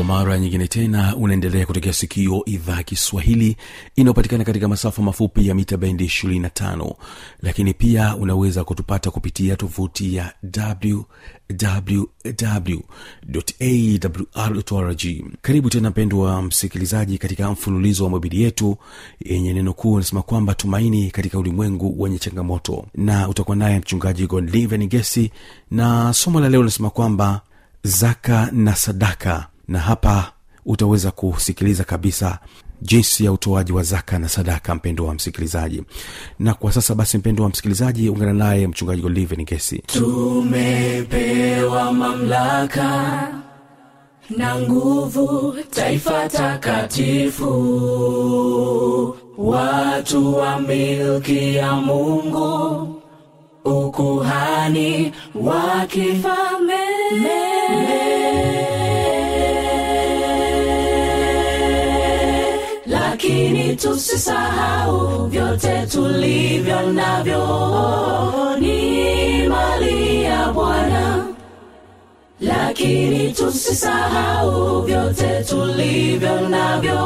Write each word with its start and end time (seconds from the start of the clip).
kwa 0.00 0.06
mara 0.06 0.38
nyingine 0.38 0.68
tena 0.68 1.16
unaendelea 1.16 1.66
kutekea 1.66 1.92
sikio 1.92 2.42
idhaa 2.46 2.76
ya 2.76 2.82
kiswahili 2.82 3.56
inayopatikana 3.96 4.44
katika 4.44 4.68
masafa 4.68 5.02
mafupi 5.02 5.48
ya 5.48 5.54
mita 5.54 5.76
bendi 5.76 6.04
25 6.04 6.94
lakini 7.42 7.74
pia 7.74 8.16
unaweza 8.16 8.64
kutupata 8.64 9.10
kupitia 9.10 9.56
tovuti 9.56 10.16
ya 10.16 10.32
wwwawrrg 14.36 15.02
karibu 15.42 15.70
tena 15.70 15.90
mpendwa 15.90 16.42
msikilizaji 16.42 17.18
katika 17.18 17.50
mfululizo 17.50 18.04
wa 18.04 18.10
mabidi 18.10 18.42
yetu 18.42 18.76
yenye 19.24 19.52
neno 19.52 19.72
kuu 19.72 19.96
anasema 19.96 20.22
kwamba 20.22 20.54
tumaini 20.54 21.10
katika 21.10 21.38
ulimwengu 21.38 22.02
wenye 22.02 22.18
changamoto. 22.18 22.86
Na 22.94 23.28
utakuwa 23.28 23.56
naye 23.56 23.78
mchungaji 23.78 24.26
godliven 24.26 24.86
gesi 24.88 25.30
na 25.70 26.12
somo 26.12 26.40
la 26.40 26.48
leo 26.48 26.60
linasema 26.60 26.90
kwamba 26.90 27.40
zaka 27.82 28.48
na 28.52 28.76
sadaka 28.76 29.49
na 29.70 29.78
hapa 29.78 30.32
utaweza 30.66 31.10
kusikiliza 31.10 31.84
kabisa 31.84 32.38
jinsi 32.82 33.24
ya 33.24 33.32
utoaji 33.32 33.72
wa 33.72 33.82
zaka 33.82 34.18
na 34.18 34.28
sadaka 34.28 34.74
mpendo 34.74 35.06
wa 35.06 35.14
msikilizaji. 35.14 35.82
Na 36.38 36.54
kwa 36.54 36.72
sasa 36.72 36.94
basi 36.94 37.18
mpendo 37.18 37.42
wa 37.42 37.48
msikilizaji 37.48 38.08
ungana 38.08 38.32
naye 38.32 38.66
mchungaji 38.66 39.06
oliven 39.06 39.44
gesi 39.44 39.78
tumepewa 39.86 41.92
mamlaka 41.92 43.28
na 44.36 44.58
nguvu 44.60 45.54
taifa 45.70 46.28
takatifu. 46.28 47.50
Watu 49.38 50.36
wa 50.36 50.60
milki 50.60 51.54
ya 51.54 51.72
mungu 51.72 52.94
ukuhani 53.64 55.12
wa 55.34 55.86
kifalme 55.86 56.80
lakini 63.30 63.76
tusisahau 63.76 65.26
vyote 65.26 65.86
tulivyo 65.86 66.80
navyo. 66.92 67.46
Ni 68.60 69.48
mali 69.48 70.22
ya 70.24 70.52
bwana. 70.52 71.26
Lakini 72.40 73.32
tusisahau 73.32 74.82
vyote 74.82 75.44
tulivyo 75.48 76.48
navyo. 76.48 77.00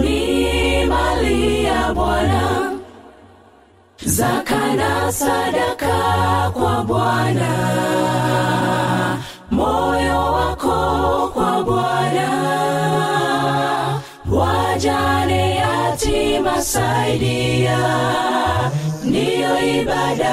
Ni 0.00 0.86
mali 0.86 1.64
ya 1.64 1.94
bwana. 1.94 2.72
Zaka 4.04 4.74
na 4.74 5.12
sadaka 5.12 6.50
kwa 6.52 6.84
bwana. 6.84 7.50
Moyo 9.50 10.32
wako 10.32 11.30
kwa 11.34 11.62
bwana 11.62 12.33
saidia 16.62 17.78
ndiyo 19.04 19.80
ibada 19.80 20.30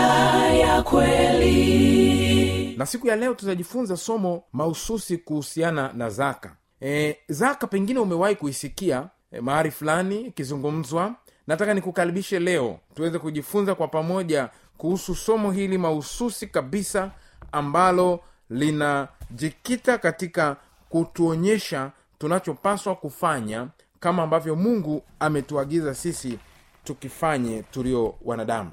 ya 0.53 0.81
kweli. 0.83 2.75
Na 2.77 2.85
siku 2.85 3.07
ya 3.07 3.15
leo 3.15 3.33
tutajifunza 3.33 3.97
somo 3.97 4.43
mahususi 4.53 5.17
kuhusiana 5.17 5.93
na 5.93 6.09
zaka. 6.09 6.55
E, 6.81 7.17
zaka 7.29 7.67
pengine 7.67 7.99
umewahi 7.99 8.35
kuisikia 8.35 9.07
e, 9.31 9.41
mahali 9.41 9.71
fulani 9.71 10.21
ikizungumzwa. 10.21 11.15
Nataka 11.47 11.73
nikukaribishe 11.73 12.39
leo 12.39 12.79
tuweze 12.95 13.19
kujifunza 13.19 13.75
kwa 13.75 13.87
pamoja 13.87 14.49
kuhusu 14.77 15.15
somo 15.15 15.51
hili 15.51 15.77
mahususi 15.77 16.47
kabisa 16.47 17.11
ambalo 17.51 18.19
linajikita 18.49 19.97
katika 19.97 20.55
kutuonyesha 20.89 21.91
tunachopaswa 22.19 22.95
kufanya 22.95 23.67
kama 24.01 24.23
ambavyo 24.23 24.55
mungu 24.55 25.03
ametuagiza 25.19 25.95
sisi 25.95 26.39
tukifanye 26.83 27.63
tulio 27.63 28.15
wanadamu. 28.21 28.71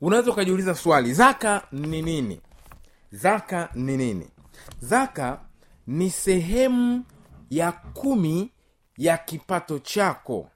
Unaweza 0.00 0.30
ukajiuliza 0.30 0.74
swali 0.74 1.14
zaka 1.14 1.62
ni 1.72 2.02
nini? 2.02 2.40
Zaka 3.12 3.68
ni 3.74 3.96
nini? 3.96 4.28
Zaka 4.80 5.40
ni 5.86 6.10
sehemu 6.10 7.04
ya 7.50 7.72
kumi 7.72 8.52
ya 8.96 9.18
kipato 9.18 9.78
chako. 9.78 10.50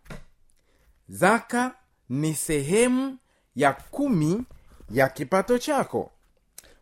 Zaka 1.09 1.75
ni 2.09 2.35
sehemu 2.35 3.19
ya 3.57 3.73
kumi 3.73 4.43
ya 4.91 5.09
kipato 5.09 5.59
chako. 5.59 6.11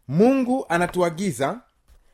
Mungu 0.08 0.66
anatuagiza 0.68 1.60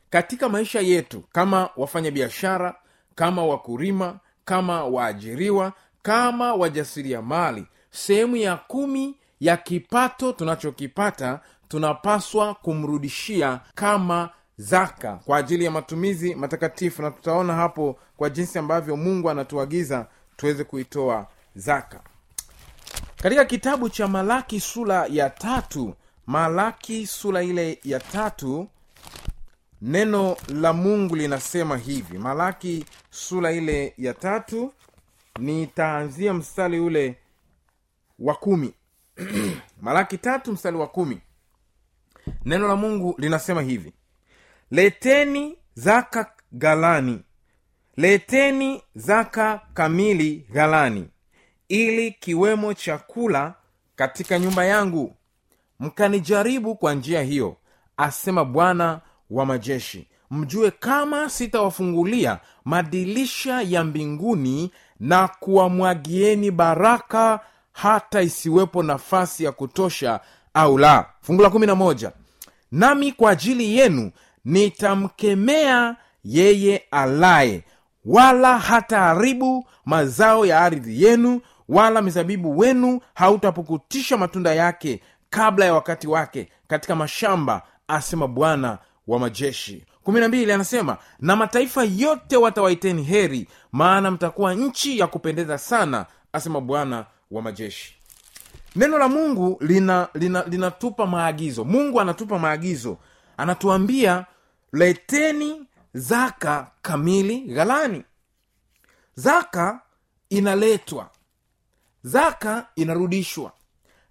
katika 0.09 0.49
maisha 0.49 0.79
yetu 0.79 1.23
kama 1.31 1.69
wafanya 1.77 2.11
biashara 2.11 2.75
kama 3.15 3.45
wakulima 3.45 4.19
kama 4.49 4.83
waajiriwa 4.85 5.73
kama 6.01 6.53
wajasiriamali. 6.53 7.65
Sehemu 7.91 8.35
ya 8.35 8.55
kumi 8.57 9.15
ya 9.39 9.57
kipato 9.57 10.31
tunachokipata 10.33 11.39
tunapaswa 11.67 12.53
kumrudishia 12.55 13.59
kama 13.75 14.29
zaka. 14.57 15.13
Kwa 15.25 15.37
ajili 15.37 15.65
ya 15.65 15.71
matumizi 15.71 16.35
matakatifu 16.35 17.01
na 17.01 17.11
tutaona 17.11 17.53
hapo 17.53 17.99
kwa 18.17 18.29
jinsi 18.29 18.59
ambavyo 18.59 18.97
mungu 18.97 19.29
anatuagiza 19.29 20.07
tuweze 20.37 20.63
kuitoa 20.63 21.27
zaka. 21.55 21.99
Katika 23.21 23.45
kitabu 23.45 23.89
cha 23.89 24.07
malaki 24.07 24.59
sura 24.59 25.05
ya 25.09 25.29
tatu 25.29 25.93
malaki 26.27 27.07
sura 27.07 27.43
ile 27.43 27.79
ya 27.83 27.99
tatu 27.99 28.67
neno 29.81 30.37
la 30.47 30.73
mungu 30.73 31.15
linasema 31.15 31.77
hivi. 31.77 32.17
Malaki 32.17 32.85
sura 33.09 33.51
ile 33.51 33.93
ya 33.97 34.13
tatu. 34.13 34.73
Nitaanzia 35.39 36.33
mstari 36.33 36.79
ule 36.79 37.15
wa 38.19 38.35
kumi. 38.35 38.73
Malaki 39.81 40.17
tatu 40.17 40.51
mstari 40.53 40.77
wa 40.77 40.87
kumi. 40.87 41.21
Neno 42.45 42.67
la 42.67 42.75
mungu 42.75 43.15
linasema 43.17 43.61
hivi. 43.61 43.93
Leteni 44.71 45.57
zaka 45.75 46.31
galani 46.51 47.21
leteni 47.99 48.81
zaka 48.95 49.61
kamili 49.73 50.47
ghalani 50.51 51.07
ili 51.67 52.11
kiwemo 52.11 52.73
chakula 52.73 53.53
katika 53.95 54.39
nyumba 54.39 54.65
yangu. 54.65 55.15
Mkanijaribu 55.79 56.75
kwa 56.75 56.93
njia 56.93 57.21
hiyo 57.21 57.57
asema 57.97 58.45
bwana 58.45 59.01
wa 59.29 59.45
majeshi. 59.45 60.07
Mjue 60.31 60.71
kama 60.71 61.29
sitawafungulia 61.29 62.39
madilisha 62.65 63.61
ya 63.61 63.83
mbinguni 63.83 64.71
na 64.99 65.27
kuwamwagieni 65.27 66.51
baraka 66.51 67.39
hata 67.71 68.21
isiwepo 68.21 68.83
nafasi 68.83 69.43
ya 69.43 69.51
kutosha 69.51 70.19
au 70.53 70.77
la. 70.77 71.05
Fungu 71.21 71.41
la 71.41 71.49
kumi 71.49 71.67
na 71.67 71.75
moja. 71.75 72.11
Nami 72.71 73.11
kwa 73.11 73.31
ajili 73.31 73.77
yenu 73.77 74.11
nitamkemea 74.45 75.95
yeye 76.23 76.83
alaye 76.91 77.63
wala 78.05 78.59
hataharibu 78.59 79.65
mazao 79.85 80.45
ya 80.45 80.59
ardhi 80.61 81.03
yenu 81.03 81.41
wala 81.69 82.01
mizabibu 82.01 82.57
wenu 82.57 82.99
hautapukutisha 83.13 84.17
matunda 84.17 84.53
yake 84.53 85.01
kabla 85.29 85.65
ya 85.65 85.73
wakati 85.73 86.07
wake 86.07 86.49
katika 86.67 86.95
mashamba 86.95 87.61
asema 87.87 88.27
bwana 88.27 88.77
wa 89.09 89.19
majeshi. 89.19 89.85
Kumi 90.03 90.19
na 90.19 90.27
mbili 90.27 90.51
anasema 90.51 90.97
na 91.19 91.35
mataifa 91.35 91.83
yote 91.83 92.37
watawaiteni 92.37 93.03
heri 93.03 93.47
maana 93.71 94.11
mtakuwa 94.11 94.53
nchi 94.53 94.99
ya 94.99 95.07
kupendeza 95.07 95.57
sana 95.57 96.05
asema 96.33 96.61
bwana 96.61 97.05
wa 97.31 97.41
majeshi. 97.41 97.95
Neno 98.75 98.97
la 98.97 99.07
mungu 99.07 99.57
linatupa 99.61 100.19
lina, 100.19 100.43
lina 100.49 100.73
maagizo. 101.07 101.63
Mungu 101.63 102.01
anatupa 102.01 102.39
maagizo. 102.39 102.97
Anatuambia 103.37 104.25
leteni 104.73 105.65
zaka 105.93 106.71
kamili 106.81 107.39
ghalani. 107.41 108.03
Zaka 109.15 109.81
inaletwa. 110.29 111.09
Zaka 112.03 112.67
inarudishwa. 112.75 113.51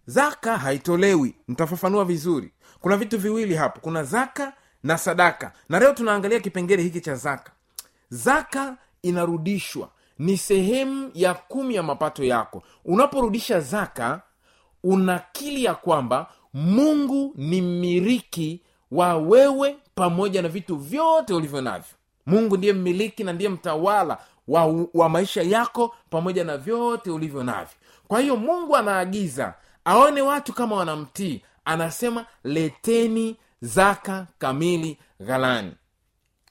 Zaka 0.07 0.59
haitolewi. 0.59 1.35
Nitafafanua 1.49 2.05
vizuri. 2.05 2.53
Kuna 2.81 2.97
vitu 2.97 3.19
viwili 3.19 3.55
hapo. 3.55 3.81
Kuna 3.81 4.05
zaka 4.05 4.53
na 4.83 4.99
sadaka. 4.99 5.53
Na 5.69 5.79
leo 5.81 5.93
tunaangalia 5.93 6.41
kipengele 6.41 6.83
hiki 6.83 7.01
cha 7.01 7.15
zaka. 7.15 7.53
Zaka 8.11 8.77
inarudishwa. 9.03 9.89
Ni 10.19 10.37
sehemu 10.37 11.11
ya 11.15 11.35
kumi 11.35 11.75
ya 11.75 11.83
mapato 11.83 12.25
yako. 12.25 12.63
Unaporudisha 12.85 13.61
zaka 13.61 14.21
unakili 14.85 15.65
ya 15.65 15.75
kwamba 15.75 16.27
mungu 16.55 17.33
ni 17.37 17.63
mmiliki 17.63 18.63
wa 18.91 19.17
wewe 19.17 19.77
pamoja 19.95 20.43
na 20.43 20.49
vitu 20.49 20.77
vyote 20.77 21.35
ulivyo 21.35 21.61
navyo. 21.61 21.95
Mungu 22.27 22.57
ndiye 22.57 22.73
mmiliki 22.73 23.25
na 23.25 23.33
ndiye 23.33 23.51
mtawala 23.51 24.19
wa, 24.49 24.87
wa 24.95 25.09
maisha 25.09 25.43
yako 25.43 25.95
pamoja 26.11 26.45
na 26.45 26.57
vyote 26.57 27.11
ulivyo 27.11 27.43
navyo. 27.43 27.75
Kwa 28.09 28.21
hiyo 28.21 28.37
mungu 28.37 28.77
anaagiza 28.77 29.55
aone 29.85 30.23
watu 30.23 30.53
kama 30.53 30.77
wanamtii. 30.77 31.43
Anasema 31.65 32.27
leteni 32.45 33.37
zaka 33.61 34.27
kamili 34.39 34.99
ghalani. 35.21 35.73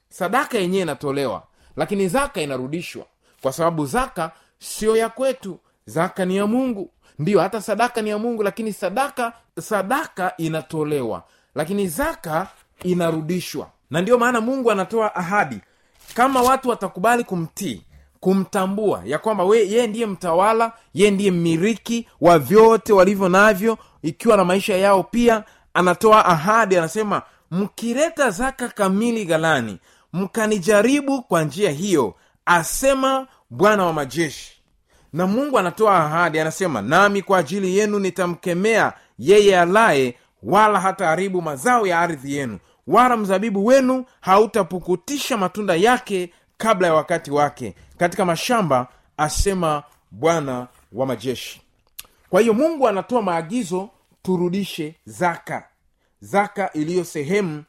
Sadaka 0.09 0.57
yenyewe 0.57 0.83
inatolewa 0.83 1.43
lakini 1.75 2.07
zaka 2.07 2.41
inarudishwa. 2.41 3.05
Kwa 3.41 3.53
sababu 3.53 3.85
zaka 3.85 4.31
sio 4.59 4.97
ya 4.97 5.09
kwetu 5.09 5.59
zaka 5.85 6.25
ni 6.25 6.37
ya 6.37 6.47
mungu. 6.47 6.91
Ndiyo 7.19 7.39
hata 7.39 7.61
sadaka 7.61 8.01
ni 8.01 8.09
ya 8.09 8.17
mungu 8.17 8.43
lakini 8.43 8.73
sadaka 8.73 9.33
sadaka 9.61 10.33
inatolewa. 10.37 11.23
Lakini 11.55 11.87
zaka 11.87 12.47
inarudishwa. 12.83 13.69
Na 13.91 14.01
ndiyo 14.01 14.17
maana 14.17 14.41
mungu 14.41 14.71
anatoa 14.71 15.15
ahadi. 15.15 15.61
Kama 16.13 16.41
watu 16.41 16.69
watakubali 16.69 17.23
kumtii 17.23 17.83
kumtambua 18.19 19.01
ya 19.05 19.19
kwamba 19.19 19.43
we 19.43 19.57
yeye 19.59 19.87
ndiye 19.87 20.05
mtawala 20.05 20.71
yeye 20.93 21.11
ndiye 21.11 21.31
mmiriki 21.31 22.07
wa 22.21 22.39
vyote 22.39 22.93
walivyo 22.93 23.29
navyo 23.29 23.77
ikiwa 24.01 24.37
na 24.37 24.45
maisha 24.45 24.77
yao 24.77 25.03
pia 25.03 25.43
anatoa 25.77 26.25
ahadi 26.25 26.77
anasema 26.77 27.21
mkileta 27.51 28.29
zaka 28.29 28.67
kamili 28.69 29.25
ghalani 29.25 29.79
mkanijaribu 30.13 31.21
kwa 31.23 31.43
njia 31.43 31.71
hiyo 31.71 32.15
asema 32.45 33.27
bwana 33.49 33.85
wa 33.85 33.93
majeshi. 33.93 34.61
Na 35.13 35.27
mungu 35.27 35.59
anatoa 35.59 35.97
ahadi 36.05 36.39
anasema 36.39 36.81
nami 36.81 37.21
kwa 37.21 37.37
ajili 37.37 37.77
yenu 37.77 37.99
nitamkemea 37.99 38.93
yeye 39.19 39.59
alaye 39.59 40.15
wala 40.43 40.79
hataharibu 40.79 41.41
mazao 41.41 41.87
ya 41.87 41.99
ardhi 41.99 42.35
yenu 42.35 42.59
wala 42.87 43.17
mzabibu 43.17 43.65
wenu 43.65 44.05
hautapukutisha 44.21 45.37
matunda 45.37 45.75
yake 45.75 46.33
kabla 46.57 46.87
ya 46.87 46.93
wakati 46.93 47.31
wake 47.31 47.75
katika 47.97 48.25
mashamba 48.25 48.87
asema 49.17 49.83
bwana 50.11 50.67
wa 50.93 51.05
majeshi. 51.05 51.61
Kwa 52.29 52.41
hiyo 52.41 52.53
mungu 52.53 52.87
anatoa 52.87 53.21
maagizo 53.21 53.89
turudishe 54.27 54.95
zaka. 55.05 55.63
Zaka 56.21 56.73
iliyo 56.73 57.03
sehemu 57.03 57.63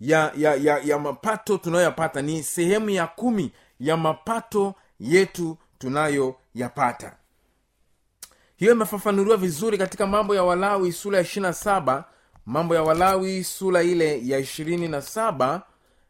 ya, 0.00 0.32
ya, 0.36 0.54
ya, 0.54 0.78
ya 0.78 0.98
mapato 0.98 1.58
tunayoyapata 1.58 2.22
ni 2.22 2.42
sehemu 2.42 2.90
ya 2.90 3.06
kumi 3.06 3.52
ya 3.80 3.96
mapato 3.96 4.74
yetu 5.00 5.56
tunayoyapata. 5.78 7.16
Hiyo 8.56 8.72
imefafanuliwa 8.72 9.36
vizuri 9.36 9.78
katika 9.78 10.06
mambo 10.06 10.34
ya 10.34 10.42
walawi 10.42 10.92
sura 10.92 11.16
ya 11.18 11.24
ishirina 11.24 11.52
saba 11.52 12.04
mambo 12.46 12.74
ya 12.74 12.82
walawi 12.82 13.44
sura 13.44 13.82
ile 13.82 14.26
ya 14.28 14.38
ishirini 14.38 14.88
na 14.88 15.02
saba 15.02 15.62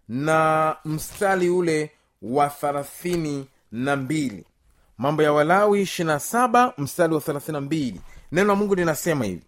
na 0.08 0.76
mstari 0.84 1.48
ule 1.50 1.90
wa 2.22 2.48
thelathini 2.48 3.48
na 3.72 3.96
mbili. 3.96 4.44
Mambo 4.98 5.22
ya 5.22 5.32
walawi 5.32 5.82
ishirina 5.82 6.20
saba 6.20 6.72
mstari 6.78 7.14
wa 7.14 7.20
thelathini 7.20 7.52
na 7.52 7.60
mbili. 7.60 8.00
Neno 8.32 8.48
la 8.48 8.54
mungu 8.54 8.74
linasema 8.74 9.24
hivi 9.24 9.42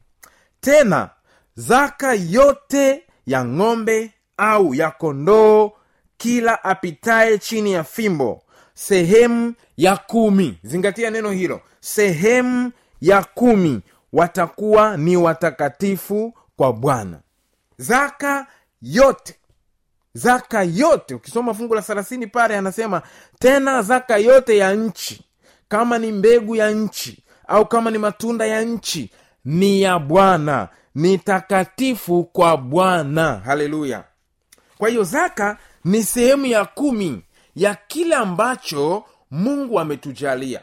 tena 0.61 1.11
zaka 1.55 2.15
yote 2.15 3.03
ya 3.27 3.45
ng'ombe 3.45 4.11
au 4.37 4.75
ya 4.75 4.91
kondoo 4.91 5.73
kila 6.17 6.65
apitaye 6.65 7.39
chini 7.39 7.73
ya 7.73 7.85
fimbo 7.85 8.43
sehemu 8.75 9.55
ya 9.77 9.97
kumi. 9.97 10.59
Zingatia 10.63 11.11
neno 11.11 11.31
hilo. 11.31 11.61
Sehemu 11.81 12.73
ya 13.01 13.23
kumi 13.25 13.81
watakuwa 14.13 14.97
ni 14.97 15.17
watakatifu 15.17 16.35
kwa 16.57 16.73
bwana. 16.73 17.21
Zaka 17.79 18.47
yote 18.83 19.35
zaka 20.15 20.63
yote 20.63 21.15
ukisoma 21.15 21.55
fungu 21.55 21.75
la 21.75 21.83
thelathini 21.83 22.27
pale 22.27 22.57
anasema 22.57 23.03
tena 23.39 23.83
zaka 23.83 24.17
yote 24.17 24.57
ya 24.57 24.75
nchi 24.75 25.25
kama 25.69 25.99
ni 25.99 26.13
mbegu 26.13 26.57
ya 26.57 26.71
nchi 26.71 27.25
au 27.49 27.67
kama 27.67 27.91
ni 27.91 27.99
matunda 27.99 28.47
ya 28.47 28.63
nchi 28.63 29.13
ni 29.45 29.83
ya 29.83 29.99
bwana 29.99 30.69
ni 30.95 31.19
takatifu 31.19 32.25
kwa 32.25 32.57
bwana. 32.57 33.39
Haleluya. 33.45 34.05
Kwa 34.79 34.89
hiyo 34.89 35.03
zaka 35.03 35.57
ni 35.85 36.03
sehemu 36.03 36.47
ya 36.47 36.65
kumi 36.65 37.23
ya 37.57 37.75
kile 37.75 38.15
ambacho 38.15 39.05
mungu 39.31 39.81
ametujalia. 39.81 40.61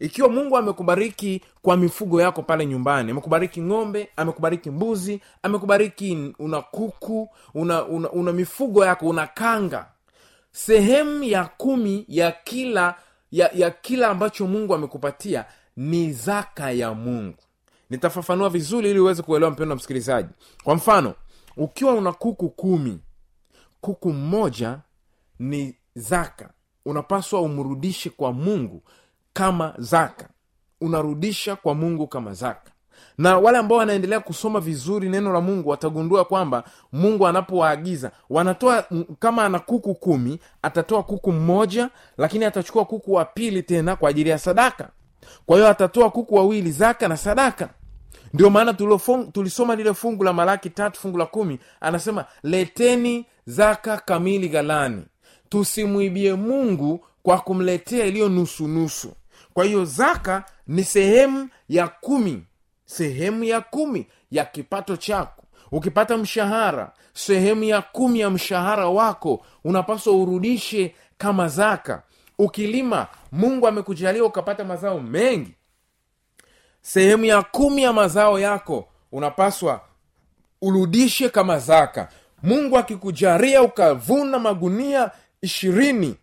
Ikiwa 0.00 0.28
mungu 0.28 0.56
amekubariki 0.56 1.42
kwa 1.62 1.76
mifugo 1.76 2.20
yako 2.20 2.42
pale 2.42 2.66
nyumbani 2.66 3.10
amekubariki 3.10 3.62
ng'ombe 3.62 4.08
amekubariki 4.16 4.70
mbuzi 4.70 5.20
amekubariki 5.42 6.34
una 6.38 6.60
kuku 6.62 7.28
una, 7.54 7.84
una, 7.84 8.10
una 8.10 8.32
mifugo 8.32 8.84
yako 8.84 9.08
una 9.08 9.26
kanga 9.26 9.86
sehemu 10.52 11.24
ya 11.24 11.44
kumi 11.44 12.04
ya 12.08 12.32
kila 12.32 12.94
ya, 13.32 13.50
ya 13.54 13.70
kila 13.70 14.08
ambacho 14.08 14.46
mungu 14.46 14.74
amekupatia 14.74 15.44
ni 15.76 16.12
zaka 16.12 16.70
ya 16.70 16.94
mungu 16.94 17.36
nitafafanua 17.90 18.48
vizuri 18.50 18.90
ili 18.90 18.98
uweze 18.98 19.22
kuelewa 19.22 19.50
mpendo 19.50 19.76
msikilizaji. 19.76 20.28
Kwa 20.64 20.74
mfano 20.74 21.14
ukiwa 21.56 21.94
una 21.94 22.12
kuku 22.12 22.48
kumi 22.50 22.98
kuku 23.80 24.12
mmoja 24.12 24.78
ni 25.38 25.76
zaka. 25.94 26.50
Unapaswa 26.86 27.40
umrudishe 27.40 28.10
kwa 28.10 28.32
mungu 28.32 28.82
kama 29.32 29.74
zaka. 29.78 30.28
Unarudisha 30.80 31.56
kwa 31.56 31.74
mungu 31.74 32.06
kama 32.06 32.34
zaka. 32.34 32.70
Na 33.18 33.38
wale 33.38 33.58
ambao 33.58 33.78
wanaendelea 33.78 34.20
kusoma 34.20 34.60
vizuri 34.60 35.08
neno 35.08 35.32
la 35.32 35.40
mungu 35.40 35.68
watagundua 35.68 36.24
kwamba 36.24 36.64
mungu 36.92 37.26
anapowaagiza 37.26 38.10
wanatoa 38.30 38.84
kama 39.18 39.44
ana 39.44 39.58
kuku 39.58 39.94
kumi 39.94 40.38
atatoa 40.62 41.02
kuku 41.02 41.32
mmoja 41.32 41.90
lakini 42.18 42.44
atachukua 42.44 42.84
kuku 42.84 43.12
wa 43.12 43.24
pili 43.24 43.62
tena 43.62 43.96
kwa 43.96 44.10
ajili 44.10 44.30
ya 44.30 44.38
sadaka. 44.38 44.88
Kwa 45.46 45.56
hiyo 45.56 45.68
atatoa 45.68 46.10
kuku 46.10 46.34
wawili 46.34 46.72
zaka 46.72 47.08
na 47.08 47.16
sadaka 47.16 47.68
ndio 48.34 48.50
maana 48.50 48.74
tulisoma 49.32 49.76
lile 49.76 49.94
fungu 49.94 50.24
la 50.24 50.32
malaki 50.32 50.70
tatu 50.70 51.00
fungu 51.00 51.18
la 51.18 51.26
kumi 51.26 51.58
anasema 51.80 52.24
leteni 52.42 53.26
zaka 53.46 53.96
kamili 53.96 54.48
ghalani. 54.48 55.02
Tusimwibie 55.48 56.34
mungu 56.34 57.04
kwa 57.22 57.38
kumletea 57.38 58.06
iliyo 58.06 58.28
nusunusu 58.28 59.12
kwa 59.54 59.64
hiyo 59.64 59.84
zaka 59.84 60.44
ni 60.66 60.84
sehemu 60.84 61.48
ya 61.68 61.88
kumi 61.88 62.42
sehemu 62.84 63.44
ya 63.44 63.60
kumi 63.60 64.06
ya 64.30 64.44
kipato 64.44 64.96
chako. 64.96 65.44
Ukipata 65.72 66.16
mshahara 66.16 66.92
sehemu 67.14 67.64
ya 67.64 67.82
kumi 67.82 68.20
ya 68.20 68.30
mshahara 68.30 68.88
wako 68.88 69.44
unapaswa 69.64 70.12
urudishe 70.12 70.94
kama 71.18 71.48
zaka. 71.48 72.02
Ukilima 72.38 73.06
mungu 73.32 73.66
amekujalia 73.68 74.24
ukapata 74.24 74.64
mazao 74.64 75.00
mengi 75.00 75.54
sehemu 76.82 77.24
ya 77.24 77.42
kumi 77.42 77.82
ya 77.82 77.92
mazao 77.92 78.38
yako 78.40 78.88
unapaswa 79.12 79.80
urudishe 80.62 81.28
kama 81.28 81.58
zaka. 81.58 82.08
Mungu 82.42 82.78
akikujaria 82.78 83.62
ukavuna 83.62 84.38
magunia 84.38 85.10
ishirini 85.42 86.16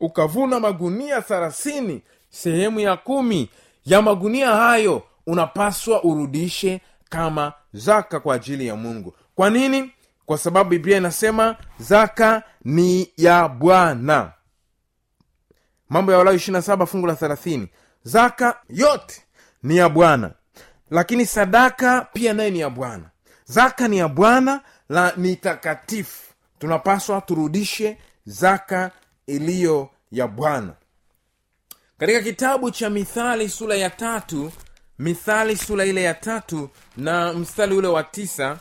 ukavuna 0.00 0.60
magunia 0.60 1.22
thelathini 1.22 2.02
sehemu 2.30 2.80
ya 2.80 2.96
kumi 2.96 3.50
ya 3.84 4.02
magunia 4.02 4.50
hayo 4.56 5.02
unapaswa 5.26 6.02
urudishe 6.04 6.80
kama 7.08 7.52
zaka 7.72 8.20
kwa 8.20 8.34
ajili 8.34 8.66
ya 8.66 8.76
mungu. 8.76 9.14
Kwa 9.34 9.50
nini? 9.50 9.90
Kwa 10.26 10.38
sababu 10.38 10.70
biblia 10.70 10.96
inasema 10.96 11.56
zaka 11.78 12.42
ni 12.64 13.12
ya 13.16 13.48
bwana. 13.48 14.32
Mambo 15.88 16.12
ya 16.12 16.18
walawi 16.18 16.36
27 16.36 16.86
fungu 16.86 17.06
la 17.06 17.14
30 17.14 17.66
zaka 18.02 18.60
yote 18.68 19.22
ni 19.64 19.76
ya 19.76 19.88
bwana. 19.88 20.30
Lakini 20.90 21.26
sadaka 21.26 22.00
pia 22.12 22.32
naye 22.32 22.50
ni 22.50 22.58
ya 22.60 22.70
bwana. 22.70 23.04
Zaka 23.44 23.88
ni 23.88 23.98
ya 23.98 24.08
bwana 24.08 24.60
na 24.88 25.12
ni 25.16 25.36
takatifu. 25.36 26.32
Tunapaswa 26.58 27.20
turudishe 27.20 27.98
zaka 28.26 28.90
iliyo 29.26 29.88
ya 30.12 30.26
bwana. 30.28 30.72
Katika 31.98 32.20
kitabu 32.22 32.70
cha 32.70 32.90
mithali 32.90 33.48
sura 33.48 33.76
ya 33.76 33.90
tatu 33.90 34.52
mithali 34.98 35.56
sura 35.56 35.84
ile 35.84 36.02
ya 36.02 36.14
tatu 36.14 36.70
na 36.96 37.32
mstari 37.32 37.74
ule 37.76 37.88
wa 37.88 38.02
tisa 38.02 38.58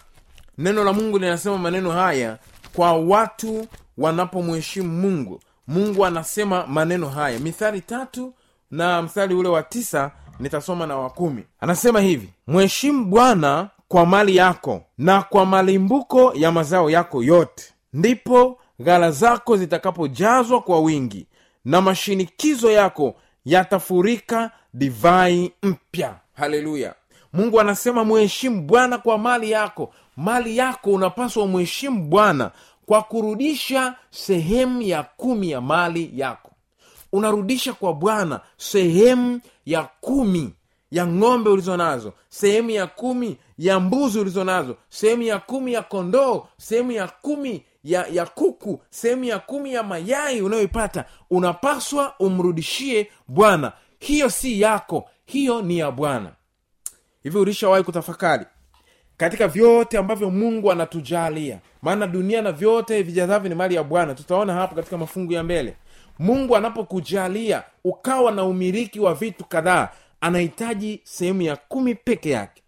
neno 0.58 0.84
la 0.84 0.94
mungu 0.94 1.18
linasema 1.20 1.58
maneno 1.58 1.92
haya 1.92 2.38
kwa 2.76 2.94
watu 2.94 3.68
wanapomheshimu 3.98 4.90
mungu. 5.02 5.40
Mungu 5.68 6.06
anasema 6.06 6.68
maneno 6.68 7.10
haya. 7.10 7.40
Mithali 7.40 7.82
tatu 7.82 8.34
na 8.72 9.02
mstari 9.02 9.36
ule 9.36 9.50
wa 9.50 9.64
tisa 9.64 10.12
nitasoma 10.44 10.88
na 10.88 10.98
wakumi 10.98 11.44
anasema 11.60 12.00
hivi 12.02 12.30
mheshimu 12.48 13.06
bwana 13.06 13.70
kwa 13.88 14.06
mali 14.06 14.36
yako 14.36 14.82
na 14.98 15.22
kwa 15.22 15.46
malimbuko 15.46 16.34
ya 16.36 16.52
mazao 16.52 16.90
yako 16.90 17.24
yote. 17.24 17.64
Ndipo 17.94 18.58
ghala 18.80 19.12
zako 19.12 19.58
zitakapojazwa 19.58 20.62
kwa 20.62 20.80
wingi 20.80 21.28
na 21.66 21.82
mashinikizo 21.82 22.72
yako 22.72 23.16
yatafurika 23.46 24.52
divai 24.74 25.52
mpya. 25.64 26.16
Haleluya. 26.34 26.94
Mungu 27.34 27.60
anasema 27.60 28.06
mheshimu 28.06 28.62
bwana 28.62 28.98
kwa 28.98 29.18
mali 29.18 29.52
yako. 29.52 29.94
Mali 30.18 30.58
yako 30.58 30.92
unapaswa 30.92 31.44
umheshimu 31.44 32.04
bwana 32.06 32.52
kwa 32.86 33.02
kurudisha 33.02 33.96
sehemu 34.12 34.82
ya 34.82 35.04
kumi 35.04 35.52
ya 35.52 35.62
mali 35.62 36.12
yako 36.16 36.52
unarudisha 37.14 37.74
kwa 37.74 37.94
bwana 37.94 38.40
sehemu 38.58 39.40
ya 39.66 39.84
kumi 40.02 40.54
ya 40.92 41.08
ng'ombe 41.08 41.50
ulizo 41.50 41.78
nazo 41.78 42.14
sehemu 42.30 42.70
ya 42.70 42.88
kumi 42.88 43.38
ya 43.58 43.80
mbuzi 43.80 44.20
ulizo 44.20 44.44
nazo 44.44 44.78
sehemu 44.90 45.22
ya 45.22 45.40
kumi 45.40 45.74
ya 45.74 45.82
kondoo 45.82 46.48
sehemu 46.58 46.92
ya 46.92 47.08
kumi 47.08 47.64
ya 47.84 48.08
ya 48.08 48.26
kuku 48.26 48.82
sehemu 48.90 49.24
ya 49.24 49.40
kumi 49.40 49.74
ya 49.74 49.84
mayai 49.84 50.42
unayoipata. 50.42 51.06
Unapaswa 51.30 52.14
umrudishie 52.20 53.12
bwana. 53.28 53.72
Hiyo 54.00 54.30
si 54.30 54.62
yako 54.62 55.10
hiyo 55.26 55.62
ni 55.62 55.78
ya 55.78 55.92
bwana. 55.92 56.32
Hivi 57.24 57.38
ulishawahi 57.38 57.84
kutafakari 57.84 58.46
katika 59.18 59.48
vyote 59.48 59.98
ambavyo 59.98 60.30
mungu 60.30 60.72
anatujalia? 60.72 61.60
Maana 61.82 62.08
dunia 62.08 62.42
na 62.42 62.52
vyote 62.52 63.02
vijazavyo 63.04 63.50
ni 63.50 63.56
mali 63.56 63.76
ya 63.76 63.84
bwana. 63.84 64.16
Tutaona 64.16 64.54
hapo 64.54 64.76
katika 64.76 64.98
mafungu 64.98 65.34
ya 65.34 65.44
mbele 65.44 65.76
mungu 66.20 66.56
anapokujalia 66.56 67.64
ukawa 67.84 68.32
na 68.32 68.44
umiliki 68.44 69.00
wa 69.00 69.14
vitu 69.14 69.46
kadhaa 69.46 69.90
anahitaji 70.22 71.02
sehemu 71.04 71.42
ya 71.42 71.56
kumi 71.56 71.96
peke 71.96 72.30
yake. 72.30 72.64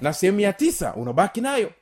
Na 0.00 0.12
sehemu 0.12 0.40
ya 0.40 0.52
tisa 0.52 0.94
unabaki 0.94 1.40
nayo. 1.40 1.72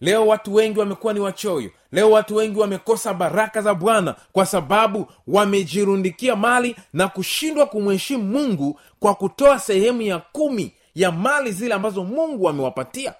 Leo 0.00 0.26
watu 0.26 0.54
wengi 0.54 0.78
wamekuwa 0.78 1.12
ni 1.12 1.20
wachoyo. 1.20 1.70
Leo 1.92 2.10
watu 2.10 2.36
wengi 2.36 2.58
wamekosa 2.58 3.14
baraka 3.14 3.62
za 3.62 3.74
bwana 3.74 4.14
kwa 4.32 4.46
sababu 4.46 5.06
wamejirundikia 5.26 6.36
mali 6.36 6.76
na 6.92 7.08
kushindwa 7.08 7.66
kumheshimu 7.66 8.24
mungu 8.24 8.80
kwa 9.00 9.14
kutoa 9.14 9.58
sehemu 9.58 10.02
ya 10.02 10.18
kumi 10.18 10.72
ya 10.94 11.12
mali 11.12 11.52
zile 11.52 11.74
ambazo 11.74 12.04
mungu 12.04 12.48
amewapatia. 12.48 13.14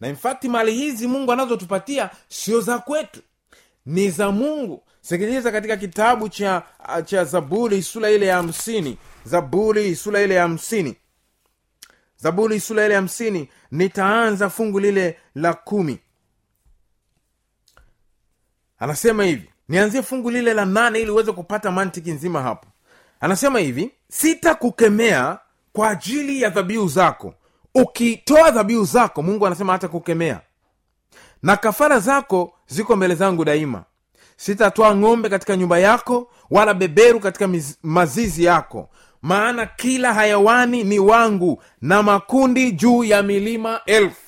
Na 0.00 0.08
infakti 0.08 0.48
mali 0.48 0.72
hizi 0.74 1.06
mungu 1.06 1.32
anazotupatia 1.32 2.10
sio 2.28 2.60
za 2.60 2.78
kwetu 2.78 3.20
ni 3.86 4.10
za 4.10 4.30
mungu. 4.30 4.82
Sikiliza 5.00 5.52
katika 5.52 5.76
kitabu 5.76 6.28
cha 6.28 6.62
cha 7.04 7.24
zaburi 7.24 7.82
sura 7.82 8.10
ile 8.10 8.26
ya 8.26 8.36
hamsini. 8.36 8.98
Zaburi 9.24 9.96
sura 9.96 10.20
ile 10.22 10.34
ya 10.34 10.42
hamsini. 10.42 10.96
Zaburi 12.16 12.60
sura 12.60 12.84
ile 12.84 12.94
ya 12.94 13.00
hamsini 13.00 13.48
nitaanza 13.70 14.50
fungu 14.50 14.80
lile 14.80 15.18
la 15.34 15.54
kumi. 15.54 15.98
Anasema 18.78 19.24
hivi. 19.24 19.50
Nianzie 19.68 20.02
fungu 20.02 20.30
lile 20.30 20.54
la 20.54 20.64
nane 20.64 21.00
ili 21.00 21.10
uweze 21.10 21.32
kupata 21.32 21.70
mantiki 21.70 22.10
nzima 22.12 22.42
hapo. 22.42 22.66
Anasema 23.20 23.58
hivi. 23.58 23.90
Sitakukemea 24.08 25.38
kwa 25.72 25.88
ajili 25.90 26.42
ya 26.42 26.50
dhabihu 26.50 26.88
zako. 26.88 27.34
Ukitoa 27.74 28.50
dhabihu 28.50 28.84
zako 28.84 29.22
mungu 29.22 29.46
anasema 29.46 29.72
hata 29.72 29.88
kukemea. 29.88 30.40
Na 31.42 31.56
kafara 31.56 31.98
zako 32.00 32.54
ziko 32.72 32.96
mbele 32.96 33.14
zangu 33.14 33.44
daima. 33.44 33.84
Sitatoa 34.36 34.96
ng'ombe 34.96 35.28
katika 35.28 35.56
nyumba 35.56 35.78
yako 35.78 36.30
wala 36.50 36.74
beberu 36.74 37.20
katika 37.20 37.48
miz, 37.48 37.74
mazizi 37.82 38.44
yako. 38.44 38.88
Maana 39.22 39.66
kila 39.66 40.14
hayawani 40.14 40.84
ni 40.84 40.98
wangu 40.98 41.62
na 41.82 42.02
makundi 42.02 42.72
juu 42.72 43.04
ya 43.04 43.22
milima 43.22 43.80
elfu. 43.86 44.20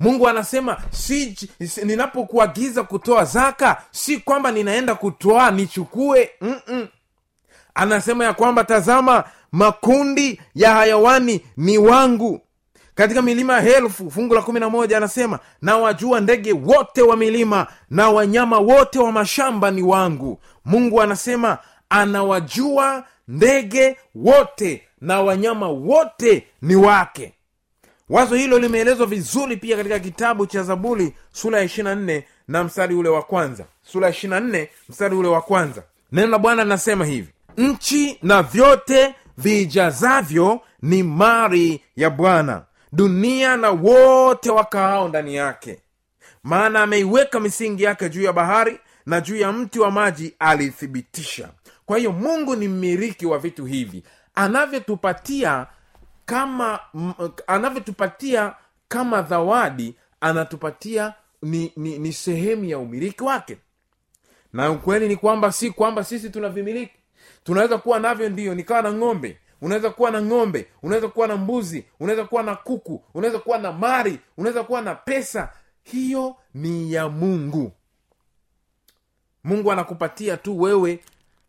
Mungu 0.00 0.28
anasema 0.28 0.76
si, 0.90 1.36
si 1.68 1.84
ninapokuagiza 1.84 2.82
kutoa 2.82 3.24
zaka 3.24 3.82
si 3.90 4.18
kwamba 4.18 4.50
ninaenda 4.52 4.94
kutoa 4.94 5.50
nichukue 5.50 6.30
Mm-mm. 6.40 6.88
anasema 7.74 8.24
ya 8.24 8.34
kwamba 8.34 8.64
tazama 8.64 9.24
makundi 9.52 10.40
ya 10.54 10.74
hayawani 10.74 11.40
ni 11.56 11.78
wangu 11.78 12.40
katika 12.96 13.22
milima 13.22 13.60
helfu 13.60 14.10
fungu 14.10 14.34
la 14.34 14.42
kumi 14.42 14.60
na 14.60 14.70
moja 14.70 14.96
anasema 14.96 15.38
na 15.62 15.76
wajua 15.76 16.20
ndege 16.20 16.52
wote 16.52 17.02
wa 17.02 17.16
milima 17.16 17.66
na 17.90 18.10
wanyama 18.10 18.58
wote 18.58 18.98
wa 18.98 19.12
mashamba 19.12 19.70
ni 19.70 19.82
wangu. 19.82 20.38
Mungu 20.64 21.02
anasema 21.02 21.58
anawajua 21.88 23.04
ndege 23.28 23.96
wote 24.14 24.82
na 25.00 25.20
wanyama 25.20 25.68
wote 25.68 26.46
ni 26.62 26.76
wake. 26.76 27.32
Wazo 28.08 28.34
hilo 28.34 28.58
limeelezwa 28.58 29.06
vizuri 29.06 29.56
pia 29.56 29.76
katika 29.76 29.98
kitabu 29.98 30.46
cha 30.46 30.62
zaburi 30.62 31.12
sura 31.32 31.58
ya 31.58 31.64
ishirina 31.64 31.94
nne 31.94 32.24
na 32.48 32.64
mstari 32.64 32.94
ule 32.94 33.08
wa 33.08 33.22
kwanza. 33.22 33.64
Sura 33.82 34.06
ya 34.06 34.12
ishirina 34.12 34.40
nne 34.40 34.68
mstari 34.88 35.16
ule 35.16 35.28
wa 35.28 35.42
kwanza. 35.42 35.82
Neno 36.12 36.28
la 36.28 36.38
bwana 36.38 36.62
linasema 36.64 37.04
hivi 37.04 37.28
nchi 37.56 38.18
na 38.22 38.42
vyote 38.42 39.14
viijazavyo 39.38 40.60
ni 40.82 41.02
mari 41.02 41.80
ya 41.96 42.10
bwana 42.10 42.62
dunia 42.92 43.56
na 43.56 43.70
wote 43.70 44.50
wakaao 44.50 45.08
ndani 45.08 45.34
yake. 45.34 45.80
Maana 46.42 46.82
ameiweka 46.82 47.40
misingi 47.40 47.82
yake 47.82 48.08
juu 48.08 48.22
ya 48.22 48.32
bahari 48.32 48.80
na 49.06 49.20
juu 49.20 49.36
ya 49.36 49.52
mti 49.52 49.80
wa 49.80 49.90
maji 49.90 50.34
alithibitisha. 50.38 51.48
Kwa 51.86 51.98
hiyo 51.98 52.12
mungu 52.12 52.56
ni 52.56 52.68
mmiliki 52.68 53.26
wa 53.26 53.38
vitu 53.38 53.64
hivi. 53.64 54.02
Anavyotupatia 54.34 55.66
kama 56.26 56.80
anavyotupatia 57.46 58.54
kama 58.88 59.22
zawadi 59.22 59.94
anatupatia 60.20 61.14
ni, 61.42 61.72
ni, 61.76 61.98
ni 61.98 62.12
sehemu 62.12 62.64
ya 62.64 62.78
umiliki 62.78 63.22
wake. 63.24 63.58
Na 64.52 64.70
ukweli 64.70 65.08
ni 65.08 65.16
kwamba 65.16 65.52
si 65.52 65.70
kwamba 65.70 66.04
sisi 66.04 66.30
tunavimiliki 66.30 66.92
tunaweza 67.44 67.78
kuwa 67.78 68.00
navyo 68.00 68.28
ndio 68.28 68.54
nikawa 68.54 68.82
na 68.82 68.92
ng'ombe 68.92 69.38
unaweza 69.62 69.90
kuwa 69.90 70.10
na 70.10 70.22
ng'ombe 70.22 70.66
unaweza 70.82 71.08
kuwa 71.08 71.26
na 71.26 71.36
mbuzi 71.36 71.84
unaweza 72.00 72.24
kuwa 72.24 72.42
na 72.42 72.56
kuku 72.56 73.04
unaweza 73.14 73.38
kuwa 73.38 73.58
na 73.58 73.72
mari 73.72 74.18
unaweza 74.36 74.62
kuwa 74.62 74.82
na 74.82 74.94
pesa. 74.94 75.52
Hiyo 75.82 76.36
ni 76.54 76.92
ya 76.92 77.08
mungu. 77.08 77.72
Mungu 79.44 79.72
anakupatia 79.72 80.36
tu 80.36 80.60
wewe 80.60 81.00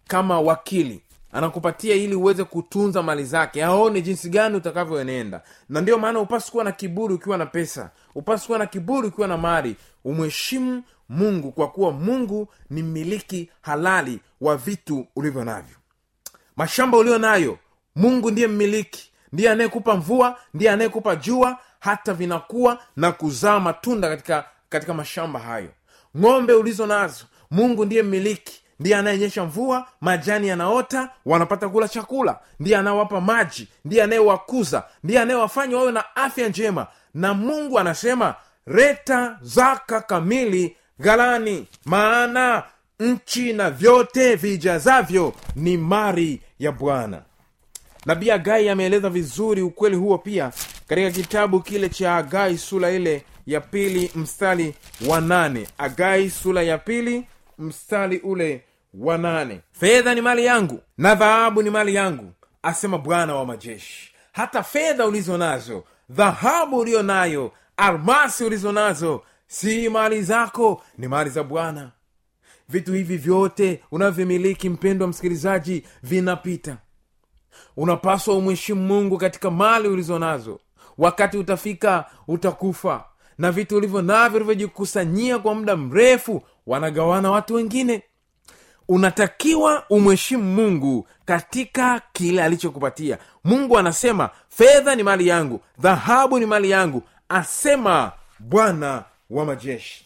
kama 0.08 0.40
wakili. 0.42 1.04
Anakupatia 1.32 1.96
ili 1.96 2.16
uweze 2.16 2.44
kutunza 2.44 3.04
mali 3.04 3.24
zake. 3.26 3.64
Aone 3.64 4.02
jinsi 4.02 4.30
gani 4.30 4.56
utakavyoenenda. 4.58 5.42
Na 5.70 5.82
ndio 5.82 5.98
maana 5.98 6.20
upasi 6.20 6.52
kuwa 6.52 6.64
na 6.64 6.72
kiburi 6.72 7.14
ukiwa 7.14 7.38
na 7.38 7.46
pesa. 7.46 7.92
Upasi 8.16 8.46
kuwa 8.48 8.60
na 8.60 8.66
kiburi 8.66 9.08
ukiwa 9.08 9.28
na 9.28 9.38
mali 9.38 9.76
umheshimu 10.04 10.84
mungu 11.10 11.52
kwa 11.52 11.68
kuwa 11.68 11.92
mungu 11.92 12.48
ni 12.70 12.84
mmiliki 12.84 13.50
halali 13.62 14.20
wa 14.42 14.58
vitu 14.58 15.08
ulivyo 15.16 15.44
navyo. 15.44 15.76
Mashamba 16.56 16.98
ulio 16.98 17.18
nayo 17.18 17.58
mungu 17.98 18.32
ndiye 18.32 18.48
mmiliki 18.48 19.12
ndiye 19.34 19.50
anayekupa 19.52 19.96
mvua 19.96 20.40
ndiye 20.54 20.72
anayekupa 20.72 21.16
jua 21.16 21.58
hata 21.80 22.14
vinakuwa 22.14 22.80
na 22.96 23.12
kuzaa 23.12 23.60
matunda 23.60 24.10
katika 24.10 24.46
katika 24.70 24.94
mashamba 24.94 25.40
hayo. 25.40 25.70
Ng'ombe 26.18 26.54
ulizo 26.54 26.86
nazo 26.88 27.26
mungu 27.52 27.86
ndiye 27.86 28.04
mmiliki 28.04 28.62
ndiye 28.80 28.96
anayenyesha 28.98 29.44
mvua 29.46 29.88
majani 30.02 30.48
yanaota 30.48 31.10
wanapata 31.26 31.70
kula 31.70 31.88
chakula. 31.88 32.40
Ndiye 32.60 32.78
anayewapa 32.78 33.22
maji 33.22 33.68
ndiye 33.86 34.04
anayewakuza 34.04 34.84
ndiye 35.04 35.20
anayewafanya 35.20 35.78
wawe 35.78 35.92
na 35.92 36.16
afya 36.16 36.50
njema. 36.50 36.88
Na 37.14 37.34
mungu 37.34 37.80
anasema 37.80 38.36
reta 38.68 39.38
zaka 39.42 40.02
kamili 40.02 40.76
ghalani 41.00 41.68
maana 41.86 42.64
nchi 43.00 43.54
na 43.54 43.72
vyote 43.72 44.36
vijazavyo 44.36 45.34
ni 45.56 45.78
mari 45.78 46.42
ya 46.60 46.72
bwana 46.72 47.22
nabii 48.06 48.32
agai 48.32 48.70
ameeleza 48.70 49.10
vizuri 49.10 49.62
ukweli 49.62 49.96
huo 49.96 50.18
pia 50.18 50.52
katika 50.88 51.12
kitabu 51.12 51.60
kile 51.62 51.90
cha 51.90 52.16
agai 52.16 52.58
sura 52.58 52.92
ile 52.92 53.24
ya 53.46 53.62
pili 53.62 54.12
mstari 54.16 54.74
wa 55.08 55.22
nane. 55.22 55.68
Agai 55.78 56.30
sura 56.30 56.64
ya 56.64 56.78
pili 56.78 57.28
mstari 57.58 58.18
ule 58.20 58.64
wa 58.94 59.18
nane. 59.18 59.60
Fedha 59.72 60.16
ni 60.16 60.22
mali 60.22 60.46
yangu 60.46 60.80
na 60.98 61.16
dhahabu 61.16 61.62
ni 61.62 61.70
mali 61.70 61.96
yangu 61.96 62.32
asema 62.64 62.98
bwana 62.98 63.36
wa 63.36 63.46
majeshi. 63.46 64.12
Hata 64.32 64.64
fedha 64.64 65.06
ulizo 65.06 65.38
nazo 65.38 65.84
dhahabu 66.10 66.78
uliyo 66.78 67.04
nayo 67.04 67.52
almasi 67.78 68.44
ulizo 68.44 68.72
nazo 68.72 69.24
si 69.48 69.90
mali 69.90 70.22
zako 70.24 70.84
ni 70.98 71.08
mali 71.08 71.30
za 71.30 71.44
bwana. 71.44 71.92
Vitu 72.70 72.94
hivi 72.94 73.18
vyote 73.18 73.84
unavyomiliki 73.92 74.70
mpendwa 74.70 75.08
msikilizaji 75.08 75.84
vinapita 76.04 76.78
unapaswa 77.78 78.36
umheshimu 78.36 78.82
mungu 78.82 79.18
katika 79.18 79.52
mali 79.52 79.88
ulizo 79.88 80.20
nazo. 80.20 80.60
Wakati 80.98 81.38
utafika 81.38 82.06
utakufa. 82.28 83.06
Na 83.38 83.52
vitu 83.52 83.78
ulivyo 83.78 84.02
navyo 84.02 84.36
ulivyojikusanyia 84.38 85.40
kwa 85.40 85.56
muda 85.56 85.76
mrefu 85.78 86.44
wanagawana 86.68 87.32
watu 87.32 87.54
wengine. 87.56 88.04
Unatakiwa 88.88 89.84
umheshimu 89.90 90.44
mungu 90.44 91.08
katika 91.26 92.02
kile 92.14 92.44
alichokupatia. 92.44 93.18
Mungu 93.44 93.78
anasema 93.78 94.30
fedha 94.50 94.96
ni 94.96 95.04
mali 95.04 95.28
yangu 95.28 95.62
dhahabu 95.80 96.40
ni 96.40 96.46
mali 96.46 96.70
yangu 96.70 97.04
asema 97.30 98.12
bwana 98.40 99.04
wa 99.30 99.46
majeshi 99.46 100.06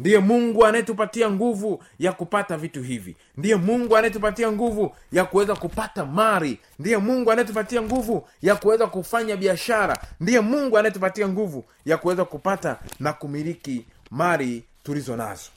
ndiye 0.00 0.18
mungu 0.18 0.66
anayetupatia 0.66 1.30
nguvu 1.30 1.82
ya 1.98 2.12
kupata 2.12 2.56
vitu 2.56 2.82
hivi. 2.82 3.16
Ndiye 3.36 3.56
mungu 3.56 3.96
anayetupatia 3.96 4.52
nguvu 4.52 4.96
ya 5.12 5.24
kuweza 5.24 5.54
kupata 5.56 6.06
mari 6.06 6.58
ndiye 6.78 6.96
mungu 6.96 7.30
anayetupatia 7.32 7.82
nguvu 7.82 8.28
ya 8.42 8.56
kuweza 8.56 8.86
kufanya 8.86 9.36
biashara. 9.36 9.98
Ndiye 10.20 10.40
mungu 10.40 10.78
anayetupatia 10.78 11.28
nguvu 11.28 11.64
ya 11.84 11.96
kuweza 11.96 12.24
kupata 12.24 12.78
na 13.00 13.12
kumiliki 13.12 13.86
mali 14.10 14.64
tulizo 14.82 15.16
nazo. 15.16 15.50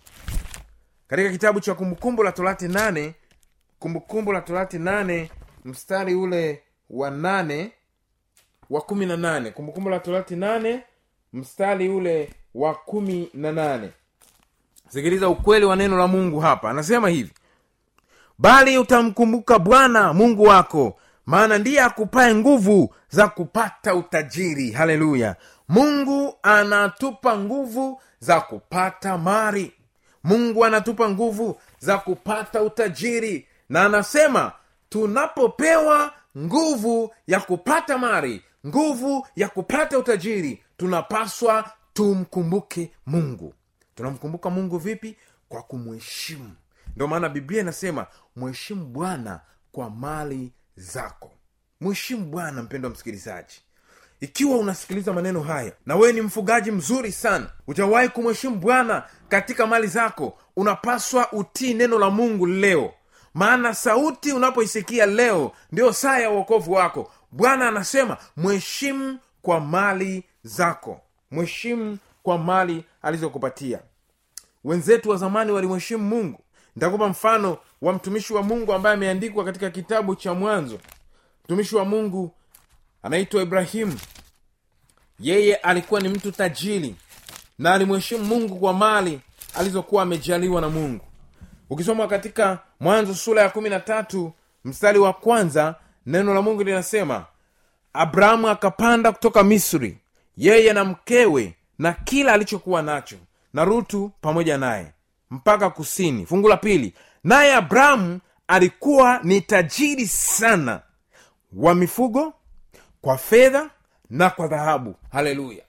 Katika 1.08 1.30
kitabu 1.30 1.60
cha 1.60 1.74
kumbukumbu 1.74 2.24
la 2.24 2.32
torati 2.32 2.68
nane 2.68 3.14
kumbukumbu 3.80 4.32
la 4.34 4.42
torati 4.42 4.80
nane 4.80 5.30
mstari 5.66 6.16
ule 6.16 6.62
wa 6.90 7.12
nane 7.12 7.72
wa 8.70 8.82
kumi 8.82 9.06
na 9.06 9.18
nane. 9.18 9.52
Kumbukumbu 9.52 9.90
la 9.90 10.00
torati 10.00 10.36
nane 10.36 10.84
mstari 11.34 11.90
ule 11.90 12.30
wa 12.56 12.76
kumi 12.76 13.30
na 13.34 13.52
nane 13.52 13.90
sikiliza 14.94 15.30
ukweli 15.30 15.66
wa 15.66 15.76
neno 15.76 15.98
la 15.98 16.08
mungu 16.08 16.40
hapa. 16.40 16.70
Anasema 16.70 17.10
hivi 17.10 17.32
bali 18.40 18.78
utamkumbuka 18.78 19.60
bwana 19.60 20.14
mungu 20.14 20.44
wako 20.44 21.00
maana 21.26 21.58
ndiye 21.58 21.82
akupae 21.82 22.36
nguvu 22.36 22.96
za 23.10 23.28
kupata 23.28 23.96
utajiri. 23.96 24.72
Haleluya! 24.72 25.36
Mungu 25.70 26.36
anatupa 26.44 27.38
nguvu 27.38 28.02
za 28.20 28.42
kupata 28.42 29.18
mari 29.18 29.74
mungu 30.24 30.66
anatupa 30.66 31.10
nguvu 31.10 31.60
za 31.80 31.98
kupata 31.98 32.62
utajiri. 32.62 33.48
Na 33.70 33.86
anasema 33.86 34.52
tunapopewa 34.90 36.12
nguvu 36.38 37.14
ya 37.28 37.40
kupata 37.40 37.98
mari 37.98 38.42
nguvu 38.68 39.28
ya 39.36 39.48
kupata 39.50 39.98
utajiri 40.00 40.64
tunapaswa 40.78 41.72
tumkumbuke 41.94 42.92
mungu 43.06 43.54
tunamkumbuka 43.96 44.50
mungu 44.50 44.78
vipi? 44.78 45.16
Kwa 45.50 45.64
kumheshimu. 45.64 46.52
Ndio 46.96 47.08
maana 47.08 47.30
biblia 47.30 47.62
inasema 47.62 48.08
mheshimu 48.36 48.86
bwana 48.86 49.40
kwa 49.72 49.90
mali 49.90 50.52
zako. 50.76 51.32
Mheshimu 51.82 52.26
bwana 52.26 52.64
mpendo 52.64 52.88
wa 52.88 52.94
msikilizaji. 52.94 53.62
Ikiwa 54.20 54.58
unasikiliza 54.58 55.14
maneno 55.14 55.42
haya 55.42 55.72
na 55.86 55.96
wewe 55.96 56.14
ni 56.14 56.22
mfugaji 56.22 56.72
mzuri 56.72 57.12
sana 57.12 57.50
ujawahi 57.68 58.10
kumheshimu 58.10 58.56
bwana 58.56 59.04
katika 59.30 59.68
mali 59.68 59.88
zako 59.88 60.38
unapaswa 60.56 61.32
utii 61.32 61.74
neno 61.74 62.00
la 62.00 62.10
mungu 62.10 62.46
leo. 62.46 62.94
Maana 63.34 63.74
sauti 63.74 64.32
unapoisikia 64.32 65.06
leo 65.06 65.52
ndiyo 65.72 65.94
saa 65.94 66.20
ya 66.20 66.30
uokovu 66.32 66.72
wako. 66.72 67.12
Bwana 67.32 67.68
anasema 67.68 68.18
mheshimu 68.38 69.20
kwa 69.42 69.60
mali 69.60 70.24
zako. 70.44 71.02
Mheshimu 71.32 71.98
kwa 72.24 72.38
mali 72.38 72.86
alizokupatia. 73.04 73.80
Wenzetu 74.64 75.10
wa 75.10 75.18
zamani 75.18 75.52
walimheshimu 75.52 76.04
mungu. 76.04 76.40
Nitakupa 76.76 77.08
mfano 77.08 77.58
wa 77.82 77.94
mtumishi 77.94 78.34
wa 78.34 78.44
mungu 78.44 78.74
ambaye 78.74 78.96
ameandikwa 78.96 79.46
katika 79.46 79.70
kitabu 79.70 80.16
cha 80.16 80.34
mwanzo. 80.34 80.80
Mtumishi 81.46 81.76
wa 81.76 81.86
mungu 81.86 82.32
anaitwa 83.04 83.42
ibrahimu 83.42 84.00
yeye 85.20 85.56
alikuwa 85.56 86.02
ni 86.02 86.10
mtu 86.10 86.32
tajiri 86.32 86.96
na 87.60 87.74
alimheshimu 87.74 88.24
mungu 88.26 88.56
kwa 88.56 88.74
mali 88.74 89.22
alizokuwa 89.56 90.04
amejaliwa 90.04 90.62
na 90.62 90.70
mungu. 90.70 91.06
Ukisoma 91.70 92.08
katika 92.08 92.60
mwanzo 92.80 93.16
sura 93.16 93.42
ya 93.42 93.50
kumi 93.50 93.70
na 93.70 93.80
tatu 93.80 94.34
mstari 94.66 95.00
wa 95.00 95.14
kwanza 95.14 95.76
neno 96.06 96.34
la 96.34 96.42
mungu 96.42 96.64
linasema 96.64 97.26
abrahamu 97.94 98.48
akapanda 98.50 99.12
kutoka 99.12 99.44
misri. 99.44 99.98
Yeye 100.38 100.74
na 100.74 100.86
mkewe 100.86 101.56
na 101.80 101.94
kila 101.94 102.34
alichokuwa 102.34 102.82
nacho 102.82 103.16
na 103.54 103.66
rutu 103.66 104.12
pamoja 104.22 104.58
naye 104.58 104.92
mpaka 105.32 105.70
kusini. 105.70 106.26
Fungu 106.26 106.48
la 106.48 106.58
pili 106.58 106.94
naye 107.24 107.54
abrahamu 107.56 108.20
alikuwa 108.48 109.20
ni 109.24 109.42
tajiri 109.42 110.08
sana 110.08 110.82
wa 111.54 111.76
mifugo 111.76 112.34
kwa 113.02 113.18
fedha 113.18 113.70
na 114.10 114.30
kwa 114.30 114.48
dhahabu. 114.48 114.96
Haleluya. 115.12 115.64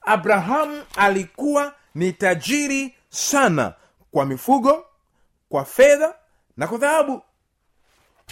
Abrahamu 0.00 0.82
alikuwa 0.96 1.72
ni 1.94 2.12
tajiri 2.12 2.94
sana 3.08 3.74
kwa 4.10 4.24
mifugo 4.26 4.84
kwa 5.48 5.64
fedha 5.64 6.14
na 6.56 6.66
kwa 6.66 6.78
dhahabu. 6.78 7.22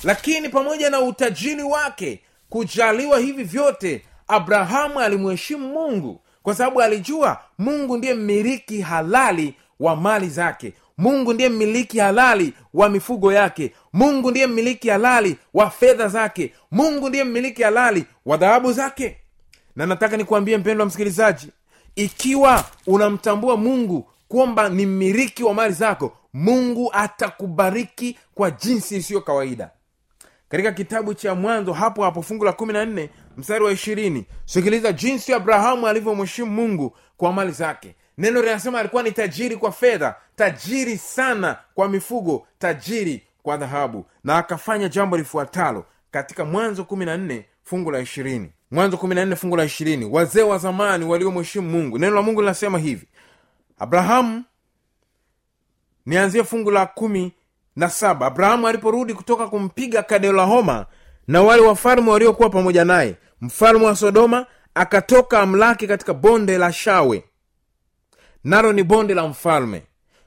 Lakini 0.05 0.49
pamoja 0.49 0.91
na 0.91 1.01
utajiri 1.01 1.63
wake 1.63 2.23
kujaliwa 2.49 3.19
hivi 3.19 3.45
vyote 3.45 4.05
abrahamu 4.29 5.01
alimheshimu 5.01 5.69
mungu 5.69 6.21
kwa 6.45 6.55
sababu 6.55 6.83
alijua 6.83 7.41
mungu 7.59 7.97
ndiye 7.97 8.15
mmiliki 8.15 8.81
halali 8.81 9.55
wa 9.81 9.97
mali 9.97 10.29
zake. 10.29 10.73
Mungu 10.99 11.33
ndiye 11.35 11.49
mmiliki 11.49 11.99
halali 11.99 12.53
wa 12.75 12.89
mifugo 12.89 13.33
yake. 13.33 13.73
Mungu 13.93 14.31
ndiye 14.31 14.47
mmiliki 14.47 14.89
halali 14.89 15.37
wa 15.55 15.71
fedha 15.71 16.09
zake. 16.09 16.55
Mungu 16.71 17.09
ndiye 17.09 17.25
mmiliki 17.25 17.63
halali 17.63 18.05
wa 18.27 18.37
dhahabu 18.37 18.73
zake. 18.73 19.17
Na 19.77 19.87
nataka 19.87 20.17
nikuambie 20.17 20.59
mpendo 20.59 20.83
wa 20.83 20.87
msikilizaji 20.89 21.49
ikiwa 21.97 22.65
unamtambua 22.87 23.57
mungu 23.57 24.11
kwamba 24.29 24.69
ni 24.69 24.87
mmiliki 24.87 25.45
wa 25.45 25.55
mali 25.55 25.75
zako 25.75 26.17
mungu 26.35 26.91
atakubariki 26.93 28.19
kwa 28.35 28.51
jinsi 28.51 28.97
isiyo 28.97 29.21
kawaida 29.21 29.71
katika 30.49 30.73
kitabu 30.73 31.15
cha 31.15 31.35
mwanzo 31.35 31.73
hapo 31.73 32.05
hapo 32.05 32.23
fungu 32.23 32.45
la 32.45 32.53
kumi 32.53 32.73
na 32.73 32.85
nne 32.85 33.11
mstari 33.37 33.65
wa 33.65 33.73
ishirini 33.73 34.27
sikiliza 34.45 34.93
jinsi 34.93 35.33
abrahamu 35.33 35.87
alivyomheshimu 35.89 36.51
mungu 36.51 36.97
kwa 37.17 37.33
mali 37.33 37.53
zake. 37.53 37.95
Neno 38.19 38.41
linasema 38.43 38.81
alikuwa 38.81 39.03
ni 39.03 39.13
tajiri 39.13 39.57
kwa 39.57 39.73
fedha 39.73 40.15
tajiri 40.37 40.99
sana 40.99 41.59
kwa 41.75 41.89
mifugo 41.89 42.47
tajiri 42.59 43.23
kwa 43.43 43.57
dhahabu 43.57 44.07
na 44.25 44.37
akafanya 44.39 44.89
jambo 44.89 45.17
lifuatalo 45.17 45.87
katika 46.11 46.45
mwanzo 46.45 46.85
kumi 46.85 47.05
na 47.05 47.17
nne 47.17 47.45
fungu 47.65 47.91
la 47.91 47.99
ishirini. 48.01 48.53
Mwanzo 48.71 48.97
kumi 48.97 49.15
na 49.15 49.25
nne 49.25 49.37
fungu 49.37 49.57
la 49.57 49.65
ishirini 49.65 50.05
wazee 50.05 50.43
wa 50.43 50.59
zamani 50.59 51.05
waliomheshimu 51.05 51.71
mungu. 51.71 51.99
Neno 51.99 52.15
la 52.15 52.23
mungu 52.23 52.41
linasema 52.41 52.79
hivi. 52.79 53.07
Abrahamu 53.79 54.45
nianzie 56.07 56.45
fungu 56.45 56.71
la 56.71 56.87
kumi 56.87 57.33
na 57.77 57.89
saba 57.91 58.27
abrahamu 58.27 58.69
aliporudi 58.69 59.15
kutoka 59.15 59.47
kumpiga 59.47 60.03
kadelahoma 60.03 60.87
na 61.29 61.43
wale 61.43 61.63
wafalme 61.63 62.11
waliokuwa 62.11 62.51
pamoja 62.51 62.85
naye 62.85 63.17
mfalme 63.41 63.87
wa 63.87 63.97
sodoma 63.97 64.47
akatoka 64.75 65.41
amlaki 65.41 65.87
katika 65.87 66.15
bonde 66.15 66.59
la 66.59 66.73
shawe. 66.73 67.25
Nalo 68.45 68.73
ni 68.73 68.83
bonde 68.83 69.15
la 69.15 69.27
mfalme. 69.29 69.83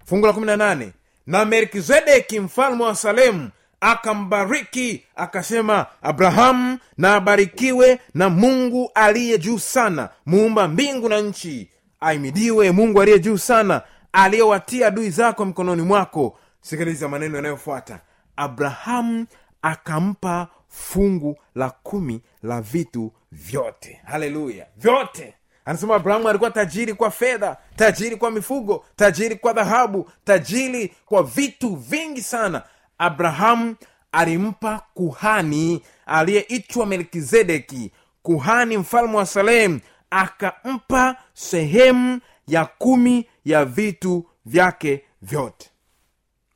Fungu 0.06 0.26
la 0.26 0.32
18 0.32 0.90
na 1.28 1.46
melkizedeki 1.46 2.40
mfalme 2.40 2.84
wa 2.84 2.96
salemu 2.96 3.50
akambariki 3.82 5.04
akasema 5.16 5.86
abrahamu 6.02 6.78
na 6.98 7.16
abarikiwe 7.16 8.00
na 8.14 8.30
mungu 8.30 8.92
aliye 8.96 9.38
juu 9.38 9.60
sana 9.60 10.10
muumba 10.26 10.68
mbingu 10.68 11.10
na 11.10 11.20
nchi. 11.22 11.70
Aimidiwe 12.00 12.72
mungu 12.72 13.02
aliye 13.02 13.20
juu 13.20 13.38
sana 13.38 13.82
aliyewatia 14.14 14.88
adui 14.88 15.10
zako 15.10 15.46
mkononi 15.46 15.82
mwako 15.82 16.40
sikiliza 16.70 17.08
maneno 17.08 17.36
yanayofuata. 17.36 18.00
Abrahamu 18.36 19.26
akampa 19.62 20.48
fungu 20.68 21.38
la 21.56 21.70
kumi 21.70 22.22
la 22.44 22.62
vitu 22.62 23.12
vyote. 23.32 24.02
Haleluya. 24.06 24.68
Vyote. 24.78 25.34
Anasema 25.66 25.96
abrahamu 25.96 26.30
alikuwa 26.30 26.52
tajiri 26.52 26.94
kwa 26.94 27.12
fedha 27.12 27.58
tajiri 27.76 28.16
kwa 28.16 28.32
mifugo 28.32 28.86
tajiri 28.96 29.36
kwa 29.36 29.54
dhahabu 29.54 30.10
tajiri 30.24 30.94
kwa 31.06 31.24
vitu 31.24 31.76
vingi 31.76 32.22
sana. 32.22 32.64
Abrahamu 32.98 33.76
alimpa 34.12 34.82
kuhani 34.94 35.82
aliyeitwa 36.06 36.86
melkizedeki. 36.86 37.92
Kuhani 38.24 38.78
mfalme 38.78 39.18
wa 39.18 39.26
salemu 39.26 39.80
akampa 40.10 41.16
sehemu 41.34 42.20
ya 42.48 42.66
kumi 42.66 43.30
ya 43.46 43.66
vitu 43.66 44.26
vyake 44.46 45.04
vyote 45.22 45.70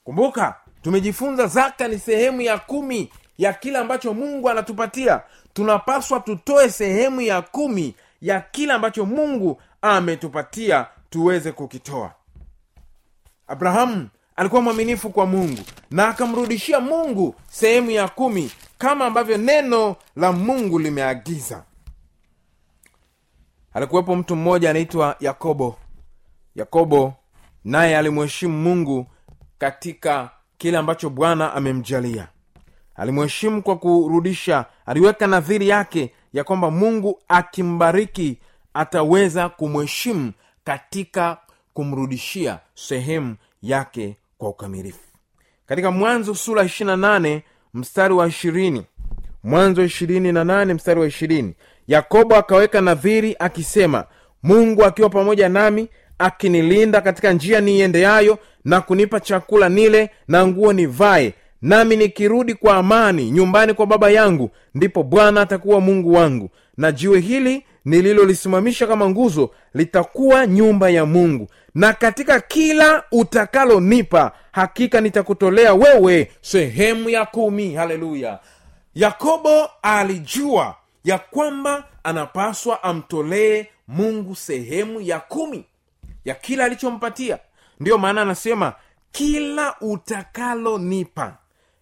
kumbuka 0.04 0.56
tumejifunza 0.82 1.48
zaka 1.48 1.88
ni 1.88 2.00
sehemu 2.00 2.42
ya 2.42 2.58
kumi 2.58 3.12
ya 3.38 3.54
kile 3.54 3.78
ambacho 3.78 4.14
mungu 4.14 4.50
anatupatia. 4.50 5.22
Tunapaswa 5.54 6.20
tutoe 6.20 6.70
sehemu 6.70 7.22
ya 7.22 7.42
kumi 7.42 7.96
ya 8.22 8.42
kile 8.42 8.74
ambacho 8.74 9.06
mungu 9.06 9.62
ametupatia 9.82 10.88
tuweze 11.10 11.52
kukitoa. 11.52 12.14
Abrahamu 13.48 14.10
alikuwa 14.36 14.62
mwaminifu 14.62 15.10
kwa 15.10 15.26
mungu 15.26 15.62
na 15.92 16.08
akamrudishia 16.08 16.80
mungu 16.80 17.36
sehemu 17.50 17.92
ya 17.92 18.08
kumi 18.08 18.52
kama 18.78 19.06
ambavyo 19.06 19.38
neno 19.38 19.96
la 20.16 20.32
mungu 20.32 20.80
limeagiza. 20.80 21.64
Alikuwepo 23.74 24.16
mtu 24.16 24.36
mmoja 24.36 24.70
anaitwa 24.70 25.16
yakobo. 25.20 25.78
Yakobo 26.56 27.14
naye 27.64 27.98
alimheshimu 27.98 28.58
mungu 28.62 29.06
katika 29.62 30.30
kile 30.58 30.78
ambacho 30.78 31.10
bwana 31.10 31.54
amemjalia. 31.54 32.28
Alimheshimu 32.96 33.64
kwa 33.64 33.78
kurudisha 33.78 34.66
aliweka 34.86 35.28
nadhiri 35.28 35.68
yake 35.70 36.14
ya 36.34 36.44
kwamba 36.44 36.72
mungu 36.72 37.20
akimbariki 37.28 38.38
ataweza 38.74 39.50
kumheshimu 39.50 40.32
katika 40.64 41.38
kumrudishia 41.74 42.60
sehemu 42.76 43.36
yake 43.62 44.18
kwa 44.38 44.50
ukamilifu. 44.50 45.00
Katika 45.66 45.92
mwanzo 45.92 46.36
sura 46.36 46.64
28 46.64 47.42
mstari 47.74 48.14
wa 48.14 48.28
ishirini. 48.28 48.86
Mwanzo 49.44 49.84
ishirini 49.84 50.32
na 50.32 50.44
nane 50.44 50.74
mstari 50.74 51.00
wa 51.00 51.08
ishirini. 51.08 51.56
Yakobo 51.88 52.36
akaweka 52.36 52.82
nadhiri 52.82 53.36
akisema 53.40 54.06
mungu 54.44 54.86
akiwa 54.86 55.10
pamoja 55.10 55.50
nami 55.50 55.90
akinilinda 56.22 57.02
katika 57.02 57.34
njia 57.34 57.62
niiendeayo 57.62 58.38
na 58.66 58.82
kunipa 58.82 59.20
chakula 59.20 59.70
nile 59.70 60.10
na 60.28 60.48
nguo 60.48 60.74
nivae. 60.74 61.34
Nami 61.62 61.96
nikirudi 61.96 62.54
kwa 62.54 62.76
amani 62.76 63.32
nyumbani 63.32 63.74
kwa 63.74 63.86
baba 63.86 64.10
yangu 64.10 64.50
ndipo 64.76 65.04
bwana 65.04 65.42
atakuwa 65.42 65.82
mungu 65.82 66.14
wangu. 66.14 66.50
Na 66.78 66.92
jiwe 66.92 67.20
hili 67.20 67.66
nililolisimamisha 67.86 68.88
kama 68.88 69.10
nguzo 69.10 69.50
litakuwa 69.74 70.48
nyumba 70.48 70.90
ya 70.90 71.06
mungu. 71.06 71.48
Na 71.76 71.94
katika 71.94 72.40
kila 72.40 73.04
utakalonipa 73.12 74.32
hakika 74.52 75.02
nitakutolea 75.02 75.74
wewe 75.74 76.32
sehemu 76.42 77.10
ya 77.10 77.26
kumi. 77.26 77.74
Haleluya! 77.74 78.40
Yakobo 78.96 79.70
alijua 79.82 80.76
ya 81.04 81.18
kwamba 81.20 81.84
anapaswa 82.04 82.84
amtolee 82.84 83.66
mungu 83.88 84.36
sehemu 84.36 85.02
ya 85.02 85.20
kumi 85.20 85.66
ya 86.26 86.36
kila 86.36 86.66
alichompatia. 86.66 87.40
Ndiyo 87.80 87.98
maana 87.98 88.22
anasema 88.22 88.74
kila 89.12 89.76
utakalonipa 89.82 91.38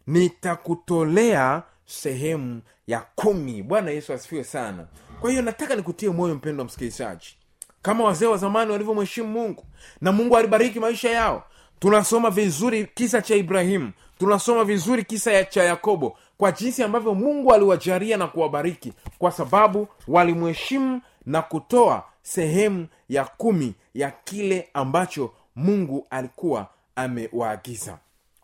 nitakutolea 0.07 1.63
sehemu 1.85 2.61
ya 2.87 2.99
kumi. 3.15 3.63
Bwana 3.63 3.91
yesu 3.91 4.13
asifiwe 4.13 4.43
sana. 4.43 4.85
Kwa 5.21 5.29
hiyo 5.29 5.41
nataka 5.41 5.75
nikutie 5.75 6.09
moyo 6.09 6.35
mpendo 6.35 6.61
wa 6.61 6.65
msikilizaji. 6.65 7.35
Kama 7.81 8.03
wazee 8.03 8.25
wa 8.25 8.37
zamani 8.37 8.71
walivyomheshimu 8.71 9.27
mungu 9.29 9.65
na 10.01 10.11
mungu 10.11 10.37
alibariki 10.37 10.79
maisha 10.79 11.09
yao 11.09 11.43
tunasoma 11.79 12.29
vizuri 12.29 12.85
kisa 12.93 13.21
cha 13.21 13.35
ibrahimu 13.35 13.91
tunasoma 14.17 14.63
vizuri 14.63 15.03
kisa 15.03 15.31
ya 15.33 15.43
cha 15.45 15.63
yakobo 15.63 16.17
kwa 16.37 16.51
jinsi 16.51 16.83
ambavyo 16.83 17.13
mungu 17.15 17.53
aliwajaria 17.53 18.17
na 18.17 18.27
kuwabariki 18.27 18.93
kwa 19.17 19.31
sababu 19.31 19.87
walimheshimu 20.07 21.01
na 21.25 21.41
kutoa 21.41 22.03
sehemu 22.21 22.87
ya 23.09 23.25
kumi 23.25 23.73
ya 23.93 24.11
kile 24.11 24.69
ambacho 24.73 25.33
mungu 25.55 26.07
alikuwa 26.09 26.67
amewaagiza 26.95 27.97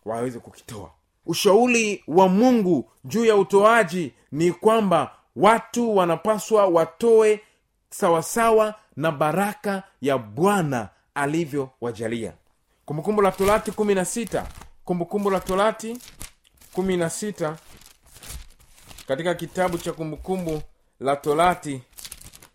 waweze 0.05 0.39
kukitoa. 0.39 0.91
Ushauri 1.25 2.03
wa 2.07 2.27
mungu 2.27 2.89
juu 3.03 3.25
ya 3.25 3.35
utoaji 3.35 4.13
ni 4.31 4.51
kwamba 4.51 5.15
watu 5.35 5.95
wanapaswa 5.95 6.65
watoe 6.67 7.39
sawasawa 7.89 8.75
na 8.95 9.11
baraka 9.11 9.83
ya 10.01 10.17
bwana 10.17 10.89
alivyowajalia. 11.15 12.33
Kumbukumbu 12.85 13.21
la 13.21 13.31
torati 13.31 13.71
kumi 13.71 13.95
na 13.95 14.05
sita. 14.05 14.47
Kumbukumbu 14.85 15.29
la 15.29 15.39
torati 15.39 15.97
kumi 16.73 16.97
na 16.97 17.09
sita. 17.09 17.57
Katika 19.07 19.35
kitabu 19.35 19.77
cha 19.77 19.93
kumbukumbu 19.93 20.61
la 20.99 21.15
torati 21.15 21.81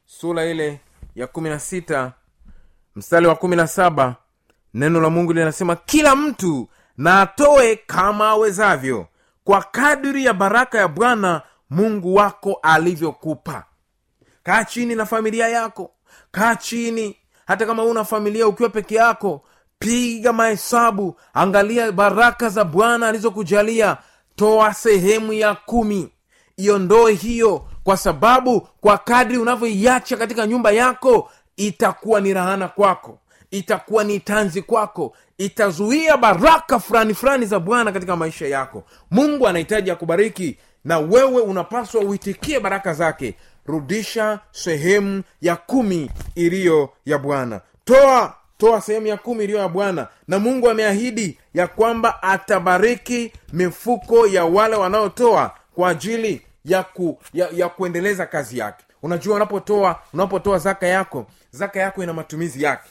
sura 0.07 0.45
ile 0.47 0.81
ya 1.15 1.27
kumi 1.27 1.49
na 1.51 1.59
sita 1.59 2.13
mstari 2.97 3.27
wa 3.27 3.37
kumi 3.37 3.57
na 3.57 3.67
saba 3.67 4.17
neno 4.75 5.01
la 5.01 5.11
mungu 5.11 5.33
linasema 5.33 5.77
kila 5.77 6.17
mtu 6.17 6.69
na 6.97 7.21
atoe 7.23 7.77
kama 7.77 8.29
awezavyo 8.29 9.07
kwa 9.45 9.63
kadiri 9.63 10.25
ya 10.25 10.33
baraka 10.35 10.79
ya 10.79 10.89
bwana 10.89 11.43
mungu 11.71 12.15
wako 12.15 12.59
alivyokupa. 12.63 13.65
Kaa 14.43 14.65
chini 14.65 14.95
na 14.95 15.07
familia 15.07 15.49
yako 15.49 15.91
kaa 16.31 16.57
chini. 16.57 17.17
Hata 17.47 17.67
kama 17.67 17.85
una 17.85 18.05
familia 18.05 18.47
ukiwa 18.49 18.69
peke 18.69 18.95
yako 18.95 19.43
piga 19.79 20.33
mahesabu 20.33 21.17
angalia 21.35 21.93
baraka 21.93 22.49
za 22.49 22.65
bwana 22.65 23.09
alizokujalia. 23.09 23.97
Toa 24.37 24.75
sehemu 24.75 25.33
ya 25.33 25.55
kumi 25.55 26.13
iondoe 26.57 27.13
hiyo 27.13 27.69
kwa 27.85 27.97
sababu 27.97 28.61
kwa 28.61 28.99
kadri 28.99 29.39
unavyoiacha 29.39 30.17
katika 30.17 30.47
nyumba 30.47 30.71
yako 30.71 31.31
itakuwa 31.57 32.21
ni 32.21 32.35
rahana 32.35 32.69
kwako 32.69 33.19
itakuwa 33.51 34.05
ni 34.05 34.21
tanzi 34.21 34.63
kwako 34.63 35.17
itazuia 35.39 36.17
baraka 36.17 36.79
fulani 36.79 37.15
fulani 37.15 37.47
za 37.47 37.59
bwana 37.61 37.93
katika 37.93 38.17
maisha 38.17 38.47
yako. 38.47 38.85
Mungu 39.11 39.49
anahitaji 39.49 39.91
akubariki 39.91 40.59
na 40.85 40.99
wewe 40.99 41.41
unapaswa 41.43 42.01
uitikie 42.01 42.61
baraka 42.61 42.95
zake. 42.95 43.35
Rudisha 43.67 44.39
sehemu 44.51 45.23
ya 45.41 45.57
kumi 45.57 46.11
iliyo 46.35 46.91
ya 47.07 47.19
bwana. 47.19 47.61
Toa 47.85 48.35
toa 48.59 48.81
sehemu 48.81 49.07
ya 49.07 49.17
kumi 49.17 49.45
iliyo 49.45 49.59
ya 49.59 49.69
bwana. 49.69 50.07
Na 50.29 50.39
mungu 50.39 50.71
ameahidi 50.71 51.39
ya 51.55 51.67
kwamba 51.67 52.23
atabariki 52.23 53.33
mifuko 53.53 54.27
ya 54.27 54.45
wale 54.45 54.77
wanaotoa 54.77 55.55
kwa 55.75 55.89
ajili 55.91 56.43
ya, 56.65 56.83
ku, 56.83 57.19
ya, 57.33 57.49
ya 57.53 57.69
kuendeleza 57.69 58.27
kazi 58.27 58.59
yake. 58.59 58.85
Unajua 59.03 59.37
unapotoa 59.37 60.01
unapotoa 60.13 60.59
zaka 60.59 60.87
yako 60.87 61.27
zaka 61.51 61.81
yako 61.81 62.03
ina 62.03 62.13
matumizi 62.13 62.63
yake. 62.63 62.89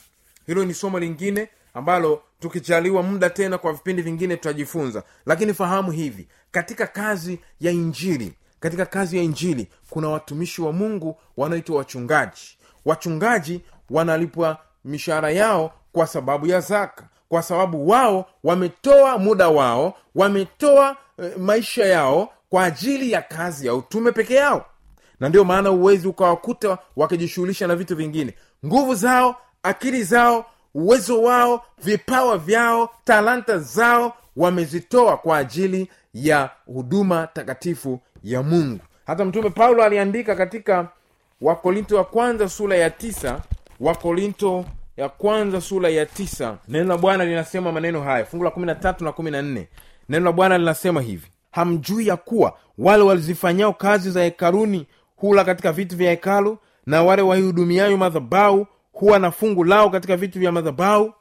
Hilo 0.47 0.65
ni 0.65 0.73
somo 0.73 0.99
lingine 0.99 1.49
ambalo 1.73 2.21
tukijaliwa 2.39 3.03
muda 3.03 3.29
tena 3.29 3.57
kwa 3.57 3.73
vipindi 3.73 4.01
vingine 4.01 4.35
tutajifunza. 4.37 5.03
Lakini 5.25 5.53
fahamu 5.53 5.91
hivi 5.91 6.27
katika 6.51 6.87
kazi 6.87 7.39
ya 7.59 7.71
injili 7.71 8.33
katika 8.59 8.85
kazi 8.85 9.17
ya 9.17 9.23
injili 9.23 9.67
kuna 9.89 10.09
watumishi 10.09 10.61
wa 10.61 10.73
mungu 10.73 11.17
wanaoitwa 11.37 11.77
wachungaji. 11.77 12.57
Wachungaji 12.85 13.61
wanalipwa 13.89 14.57
mishahara 14.85 15.31
yao 15.31 15.73
kwa 15.91 16.07
sababu 16.07 16.47
ya 16.47 16.59
zaka. 16.59 17.03
Kwa 17.29 17.41
sababu 17.43 17.89
wao 17.89 18.25
wametoa 18.43 19.17
muda 19.17 19.49
wao 19.49 19.93
wametoa 20.15 20.97
e, 21.23 21.31
maisha 21.37 21.85
yao 21.85 22.33
kwa 22.49 22.63
ajili 22.63 23.11
ya 23.11 23.21
kazi 23.21 23.67
ya 23.67 23.73
utume 23.75 24.11
peke 24.11 24.33
yao. 24.35 24.65
Na 25.19 25.29
ndio 25.29 25.43
maana 25.43 25.71
uwezi 25.71 26.07
ukawakuta 26.07 26.77
wakijishughulisha 26.95 27.67
na 27.67 27.75
vitu 27.75 27.95
vingine. 27.95 28.33
Nguvu 28.65 28.95
zao 28.95 29.35
akili 29.63 30.03
zao 30.03 30.45
uwezo 30.73 31.21
wao 31.21 31.65
vipawa 31.83 32.37
vyao 32.37 32.89
talanta 33.03 33.57
zao 33.57 34.13
wamezitoa 34.35 35.17
kwa 35.17 35.37
ajili 35.37 35.91
ya 36.13 36.49
huduma 36.65 37.27
takatifu 37.27 37.99
ya 38.23 38.43
mungu. 38.43 38.79
Hata 39.05 39.25
mtume 39.25 39.49
paulo 39.49 39.83
aliandika 39.83 40.35
katika 40.35 40.87
wakorinto 41.41 41.97
wa 41.97 42.03
kwanza 42.03 42.49
sura 42.49 42.75
ya 42.77 42.89
tisa 42.89 43.41
wakorinto 43.79 44.65
ya 44.97 45.09
kwanza 45.09 45.61
sura 45.61 45.89
ya 45.89 46.05
tisa. 46.05 46.57
Neno 46.67 46.85
la 46.87 46.97
bwana 46.97 47.25
linasema 47.25 47.71
maneno 47.71 48.01
haya. 48.01 48.25
Fungu 48.25 48.43
la 48.43 48.51
kumi 48.51 48.65
na 48.65 48.75
tatu 48.75 49.03
na 49.03 49.11
kumi 49.11 49.31
na 49.31 49.41
nne. 49.41 49.67
Neno 50.09 50.25
la 50.25 50.31
bwana 50.31 50.57
linasema 50.57 51.01
hivi 51.01 51.27
hamjui 51.51 52.07
ya 52.07 52.17
kuwa 52.17 52.57
wale 52.77 53.03
walizifanyao 53.03 53.73
kazi 53.73 54.11
za 54.11 54.23
hekaruni 54.23 54.87
hula 55.15 55.43
katika 55.45 55.71
vitu 55.71 55.95
vya 55.97 56.09
hekalu 56.09 56.57
na 56.85 57.03
wale 57.03 57.21
waihudumiayo 57.21 57.97
madhabau 57.97 58.67
huwa 58.93 59.19
na 59.19 59.31
fungu 59.31 59.63
lao 59.63 59.89
katika 59.89 60.17
vitu 60.17 60.39
vya 60.39 60.51
madhabau 60.51 61.13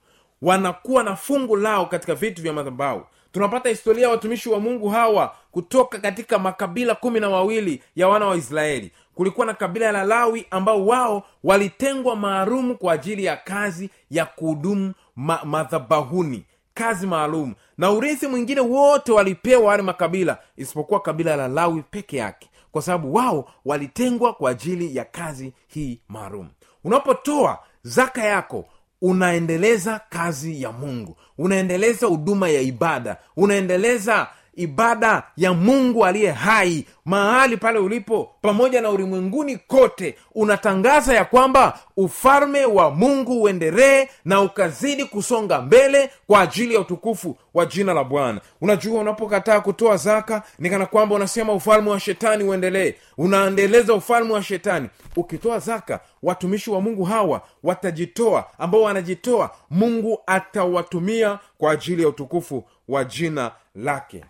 wanakuwa 0.43 1.03
na 1.05 1.17
fungu 1.17 1.57
lao 1.57 1.87
katika 1.87 2.15
vitu 2.15 2.43
vya 2.43 2.53
madhabau 2.53 3.03
tunapata 3.33 3.69
historia 3.69 4.03
ya 4.05 4.11
watumishi 4.11 4.49
wa 4.49 4.61
mungu 4.61 4.89
hawa 4.89 5.35
kutoka 5.51 5.99
katika 5.99 6.39
makabila 6.39 6.95
kumi 6.95 7.21
na 7.21 7.29
wawili 7.29 7.83
ya 7.97 8.09
wana 8.09 8.27
wa 8.27 8.37
israeli. 8.37 8.93
Kulikuwa 9.15 9.47
na 9.47 9.55
kabila 9.55 9.93
la 9.93 10.05
lawi 10.05 10.47
ambao 10.51 10.87
wao 10.87 11.23
walitengwa 11.45 12.17
maalumu 12.17 12.77
kwa 12.77 12.93
ajili 12.93 13.25
ya 13.25 13.37
kazi 13.37 13.91
ya 14.11 14.27
kuhudumu 14.27 14.93
ma- 15.17 15.41
madhabahuni 15.45 16.45
kazi 16.79 17.07
maalum. 17.07 17.55
Na 17.79 17.91
urithi 17.91 18.27
mwingine 18.27 18.61
wote 18.61 19.13
walipewa 19.13 19.63
wale 19.65 19.83
makabila 19.83 20.39
isipokuwa 20.57 21.01
kabila 21.01 21.37
la 21.37 21.49
lawi 21.49 21.83
peke 21.91 22.17
yake 22.17 22.51
kwa 22.73 22.83
sababu 22.83 23.15
wao 23.15 23.51
walitengwa 23.65 24.33
kwa 24.33 24.51
ajili 24.51 24.97
ya 24.97 25.05
kazi 25.05 25.53
hii 25.67 26.01
maalum. 26.09 26.49
Unapotoa 26.85 27.59
zaka 27.83 28.25
yako 28.25 28.65
unaendeleza 29.03 30.01
kazi 30.09 30.63
ya 30.63 30.73
mungu 30.73 31.17
unaendeleza 31.39 32.07
huduma 32.07 32.49
ya 32.49 32.61
ibada 32.61 33.17
unaendeleza 33.37 34.27
ibada 34.59 35.23
ya 35.37 35.53
mungu 35.53 36.05
aliye 36.07 36.31
hai 36.31 36.87
mahali 37.05 37.57
pale 37.57 37.79
ulipo 37.79 38.31
pamoja 38.43 38.81
na 38.81 38.91
ulimwenguni 38.91 39.57
kote 39.57 40.15
unatangaza 40.35 41.15
ya 41.15 41.25
kwamba 41.25 41.79
ufalme 41.97 42.65
wa 42.65 42.91
mungu 42.91 43.43
uendelee 43.43 44.07
na 44.25 44.41
ukazidi 44.41 45.05
kusonga 45.05 45.61
mbele 45.63 46.11
kwa 46.27 46.41
ajili 46.41 46.75
ya 46.75 46.81
utukufu 46.81 47.37
wa 47.55 47.67
jina 47.67 47.95
la 47.95 48.05
bwana. 48.05 48.41
Unajua 48.61 49.01
unapokataa 49.01 49.61
kutoa 49.61 49.97
zaka 49.97 50.43
nikana 50.59 50.87
kwamba 50.87 51.15
unasema 51.15 51.53
ufalme 51.53 51.91
wa 51.91 52.01
shetani 52.01 52.45
uendelee. 52.45 52.95
Unaendeleza 53.19 53.95
ufalme 53.95 54.33
wa 54.33 54.43
shetani. 54.43 54.89
Ukitoa 55.17 55.59
zaka 55.59 56.01
watumishi 56.23 56.71
wa 56.71 56.81
mungu 56.81 57.05
hawa 57.05 57.43
watajitoa. 57.63 58.45
Ambao 58.59 58.83
wanajitoa 58.83 59.51
mungu 59.71 60.19
atawatumia 60.27 61.39
kwa 61.59 61.73
ajili 61.73 62.03
ya 62.03 62.09
utukufu 62.09 62.65
wa 62.89 63.05
jina 63.05 63.53
lake 63.75 64.25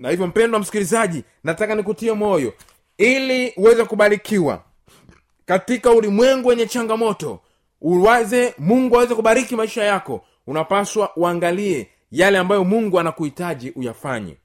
na 0.00 0.10
hivyo 0.10 0.26
mpendwa 0.26 0.60
msikilizaji 0.60 1.24
nataka 1.44 1.74
nikutie 1.74 2.12
moyo. 2.12 2.54
Ili 2.98 3.52
uweze 3.56 3.84
kubarikiwa 3.84 4.62
katika 5.46 5.90
ulimwengu 5.90 6.48
wenye 6.48 6.66
changamoto 6.66 7.40
uwaze 7.80 8.54
mungu 8.58 8.96
aweze 8.96 9.14
kubariki 9.14 9.56
maisha 9.56 9.84
yako 9.84 10.24
unapaswa 10.46 11.16
uangalie 11.16 11.88
yale 12.10 12.38
ambayo 12.38 12.64
mungu 12.64 13.00
anakuhitaji 13.00 13.70
uyafanye. 13.70 14.36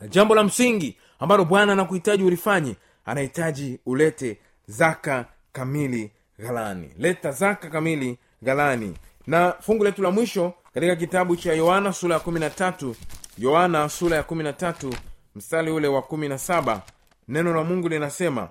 Na 0.00 0.08
jambo 0.08 0.34
la 0.34 0.44
msingi 0.44 0.96
ambalo 1.18 1.44
bwana 1.44 1.72
anakuhitaji 1.72 2.22
ulifanye 2.22 2.76
anahitaji 3.04 3.78
ulete 3.86 4.38
zaka 4.66 5.24
kamili 5.52 6.10
ghalani. 6.38 6.90
Leta 6.98 7.32
zaka 7.32 7.70
kamili 7.70 8.18
ghalani 8.42 8.94
na 9.26 9.52
fungu 9.52 9.84
letu 9.84 10.02
la 10.02 10.10
mwisho 10.10 10.52
katika 10.74 10.96
kitabu 10.96 11.36
cha 11.36 11.52
yohana 11.52 11.92
sura 11.92 12.14
ya 12.14 12.20
kumi 12.20 12.40
na 12.40 12.50
tatu. 12.50 12.96
Yohana 13.38 13.88
sura 13.88 14.16
ya 14.16 14.22
kumi 14.22 14.44
na 14.44 14.52
tatu 14.52 14.94
mstari 15.34 15.70
ule 15.70 15.88
wa 15.88 16.02
kumi 16.02 16.28
na 16.28 16.38
saba. 16.38 16.82
Neno 17.28 17.54
la 17.54 17.64
mungu 17.64 17.88
linasema 17.88 18.48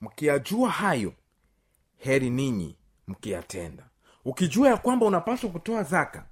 mkiyajua 0.00 0.70
hayo 0.70 1.12
heri 1.98 2.30
ninyi 2.30 2.76
mkiyatenda. 3.08 3.84
Ukijua 4.24 4.68
ya 4.68 4.76
kwamba 4.76 5.06
unapaswa 5.06 5.50
kutoa 5.50 5.82
zaka 5.82 6.24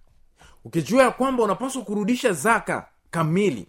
ukijua 0.65 1.03
ya 1.03 1.11
kwamba 1.11 1.43
unapaswa 1.43 1.83
kurudisha 1.83 2.33
zaka 2.33 2.89
kamili 3.11 3.69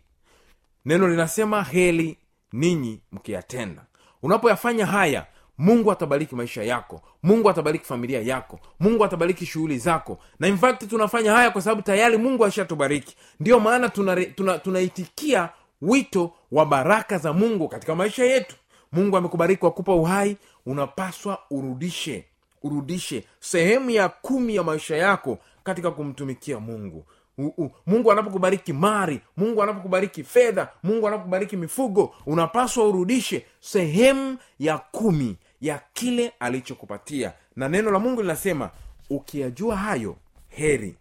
neno 0.86 1.08
linasema 1.08 1.64
heri 1.64 2.18
ninyi 2.54 3.02
mkiyatenda. 3.12 3.86
Unapoyafanya 4.22 4.86
haya 4.86 5.26
mungu 5.60 5.92
atabariki 5.92 6.36
maisha 6.36 6.64
yako. 6.64 7.02
Mungu 7.24 7.50
atabariki 7.50 7.86
familia 7.86 8.22
yako. 8.22 8.60
Mungu 8.80 9.06
atabariki 9.06 9.46
shughuli 9.46 9.78
zako. 9.78 10.18
Na 10.40 10.48
infact 10.48 10.88
tunafanya 10.90 11.32
haya 11.32 11.52
kwa 11.52 11.62
sababu 11.62 11.82
tayari 11.82 12.18
mungu 12.18 12.46
ashatubariki. 12.46 13.16
Ndiyo 13.40 13.60
maana 13.60 13.90
tunaitikia 13.90 14.34
tuna, 14.36 14.60
tuna 14.60 15.50
wito 15.82 16.32
wa 16.52 16.66
baraka 16.66 17.18
za 17.18 17.34
mungu 17.34 17.68
katika 17.68 17.96
maisha 17.96 18.24
yetu. 18.26 18.56
Mungu 18.92 19.18
amekubariki 19.18 19.66
wakupa 19.66 19.94
uhai. 19.96 20.38
Unapaswa 20.66 21.40
urudishe 21.52 22.26
urudishe 22.64 23.24
sehemu 23.40 23.90
ya 23.90 24.10
kumi 24.10 24.56
ya 24.56 24.64
maisha 24.64 24.98
yako 24.98 25.38
katika 25.64 25.92
kumtumikia 25.92 26.60
mungu. 26.60 27.06
U, 27.38 27.48
u, 27.58 27.70
mungu 27.88 28.12
anapokubariki 28.12 28.74
mari 28.74 29.22
mungu 29.38 29.64
anapokubariki 29.64 30.24
fedha 30.24 30.68
mungu 30.84 31.08
anapokubariki 31.08 31.58
mifugo 31.58 32.16
unapaswa 32.26 32.88
urudishe 32.88 33.46
sehemu 33.60 34.38
ya 34.60 34.78
kumi 34.78 35.38
ya 35.62 35.82
kile 35.94 36.34
alichokupatia. 36.40 37.34
Na 37.56 37.70
neno 37.70 37.92
la 37.92 38.00
mungu 38.00 38.22
linasema 38.22 38.70
ukiyajua 39.10 39.76
hayo 39.78 40.16
heri. 40.48 40.96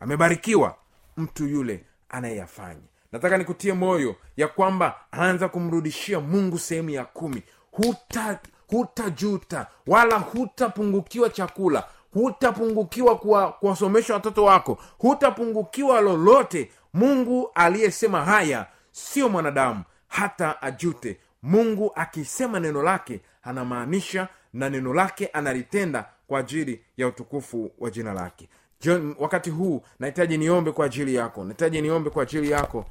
Amebarikiwa 0.00 0.76
mtu 1.16 1.46
yule 1.46 1.84
anayeyafanya. 2.08 2.80
Nataka 3.12 3.38
nikutie 3.38 3.72
moyo 3.72 4.16
ya 4.36 4.48
kwamba 4.48 4.94
anza 5.12 5.48
kumrudishia 5.48 6.20
mungu 6.20 6.58
sehemu 6.58 6.90
ya 6.90 7.04
kumi. 7.04 7.42
Huta 7.70 8.38
hutajuta 8.66 9.66
wala 9.86 10.18
hutapungukiwa 10.18 11.30
chakula. 11.30 11.84
Hutapungukiwa 12.14 13.16
kuwa- 13.18 13.52
kuwasomesha 13.52 14.14
watoto 14.14 14.44
wako. 14.44 14.78
Hutapungukiwa 14.98 16.00
lolote. 16.00 16.70
Mungu 16.94 17.50
aliyesema 17.54 18.24
haya 18.24 18.66
sio 18.92 19.28
mwanadamu 19.28 19.82
hata 20.08 20.62
ajute. 20.62 21.20
Mungu 21.42 21.92
akisema 21.94 22.60
neno 22.60 22.82
lake 22.82 23.20
anamaanisha 23.46 24.28
na 24.52 24.70
neno 24.70 24.94
lake 24.94 25.26
analitenda 25.26 26.08
kwa 26.26 26.40
ajili 26.40 26.80
ya 26.96 27.08
utukufu 27.08 27.70
wa 27.78 27.90
jina 27.90 28.12
lake. 28.12 28.48
John, 28.80 29.14
wakati 29.18 29.50
huu 29.50 29.82
nahitaji 29.98 30.38
niombe 30.38 30.72
kwa 30.72 30.86
ajili 30.86 31.14
yako. 31.14 31.44
Nahitaji 31.44 31.82
niombe 31.82 32.10
kwa 32.10 32.22
ajili 32.22 32.50
yako. 32.50 32.84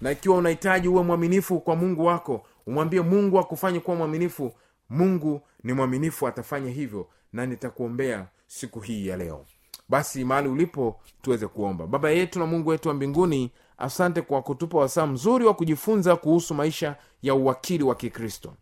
Na 0.00 0.10
ikiwa 0.10 0.36
unahitaji 0.36 0.88
uwe 0.88 1.02
mwaminifu 1.02 1.60
kwa 1.60 1.76
mungu 1.76 2.04
wako 2.04 2.46
umwambie 2.66 3.00
mungu 3.00 3.38
akufanye 3.38 3.80
kuwa 3.80 3.96
mwaminifu. 3.96 4.52
Mungu 4.90 5.40
ni 5.62 5.72
mwaminifu 5.72 6.26
atafanya 6.28 6.70
hivyo 6.70 7.08
na 7.32 7.46
nitakuombea 7.46 8.26
siku 8.46 8.80
hii 8.80 9.06
ya 9.06 9.16
leo. 9.16 9.44
Basi 9.88 10.24
mahali 10.24 10.48
ulipo 10.48 11.00
tuweze 11.22 11.46
kuomba. 11.46 11.86
Baba 11.86 12.10
yetu 12.10 12.38
na 12.38 12.46
mungu 12.46 12.68
wetu 12.70 12.88
wa 12.88 12.94
mbinguni 12.94 13.50
asante 13.78 14.22
kwa 14.22 14.42
kutupa 14.42 14.78
wasaa 14.78 15.06
mzuri 15.06 15.44
wa 15.44 15.54
kujifunza 15.54 16.16
kuhusu 16.16 16.54
maisha 16.54 16.96
ya 17.22 17.34
uwakili 17.34 17.84
wa 17.84 17.94
kikristo 17.94 18.54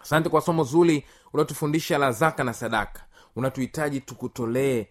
asante 0.00 0.28
kwa 0.28 0.40
somo 0.40 0.64
zuri 0.64 1.04
unatufundisha 1.32 1.98
la 1.98 2.12
zaka 2.12 2.44
na 2.44 2.52
sadaka. 2.54 3.04
Unatuhitaji 3.36 4.00
tukutolee 4.00 4.86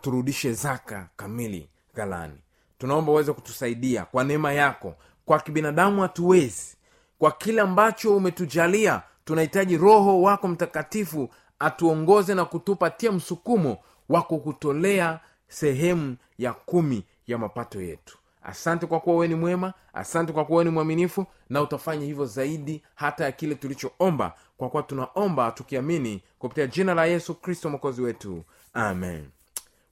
turudishe 0.00 0.52
zaka 0.52 1.08
kamili 1.16 1.68
ghalani. 1.94 2.38
Tunaomba 2.78 3.12
uweze 3.12 3.32
kutusaidia 3.32 4.04
kwa 4.04 4.24
neema 4.24 4.52
yako. 4.52 4.94
Kwa 5.24 5.40
kibinadamu 5.40 6.02
hatuwezi. 6.02 6.76
Kwa 7.18 7.32
kile 7.32 7.60
ambacho 7.60 8.16
umetujalia 8.16 9.02
tunahitaji 9.24 9.76
roho 9.76 10.22
wako 10.22 10.48
mtakatifu 10.48 11.28
atuongoze 11.58 12.34
na 12.34 12.44
kutupatia 12.44 13.12
msukumo 13.12 13.78
wa 14.08 14.22
kukutolea 14.22 15.20
sehemu 15.48 16.16
ya 16.38 16.52
kumi 16.52 17.04
ya 17.26 17.38
mapato 17.38 17.80
yetu 17.82 18.18
asante 18.42 18.86
kwa 18.86 19.00
kuwa 19.00 19.14
wewe 19.16 19.28
ni 19.28 19.34
mwema 19.34 19.74
asante 19.94 20.32
kwa 20.32 20.44
kuwa 20.44 20.58
wewe 20.58 20.64
ni 20.64 20.74
mwaminifu 20.74 21.26
na 21.48 21.62
utafanya 21.62 22.06
hivyo 22.06 22.26
zaidi 22.26 22.82
hata 22.94 23.24
ya 23.24 23.32
kile 23.32 23.54
tulichoomba 23.54 24.34
kwa 24.56 24.70
kuwa 24.70 24.82
tunaomba 24.82 25.50
tukiamini 25.50 26.22
kupitia 26.38 26.66
jina 26.66 26.94
la 26.94 27.06
yesu 27.06 27.34
kristo 27.34 27.70
mwokozi 27.70 28.02
wetu. 28.02 28.44
Amen. 28.74 29.28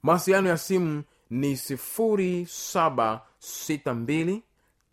Mawasiliano 0.02 0.48
ya 0.48 0.58
simu 0.58 1.02
ni 1.30 1.56
sifuri 1.56 2.46
saba 2.50 3.20
sita 3.38 3.94
mbili 3.94 4.42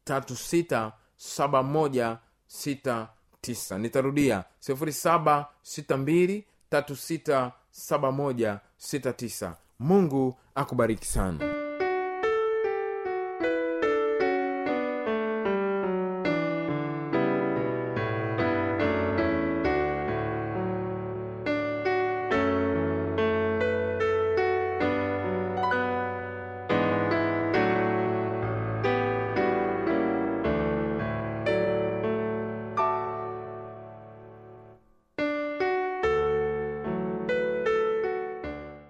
tatu 0.03 0.35
sita 0.35 0.91
saba 1.17 1.63
moja 1.63 2.17
sita 2.47 3.07
tisa. 3.41 3.77
Nitarudia 3.77 4.43
sifuri 4.59 4.93
saba 4.93 5.47
sita 5.61 5.97
mbili 5.97 6.45
tatu 6.69 6.95
sita 6.95 7.51
saba 7.71 8.11
moja 8.11 8.59
sita 8.77 9.13
tisa. 9.13 9.55
Mungu 9.79 10.37
akubariki 10.55 11.05
sana 11.05 11.56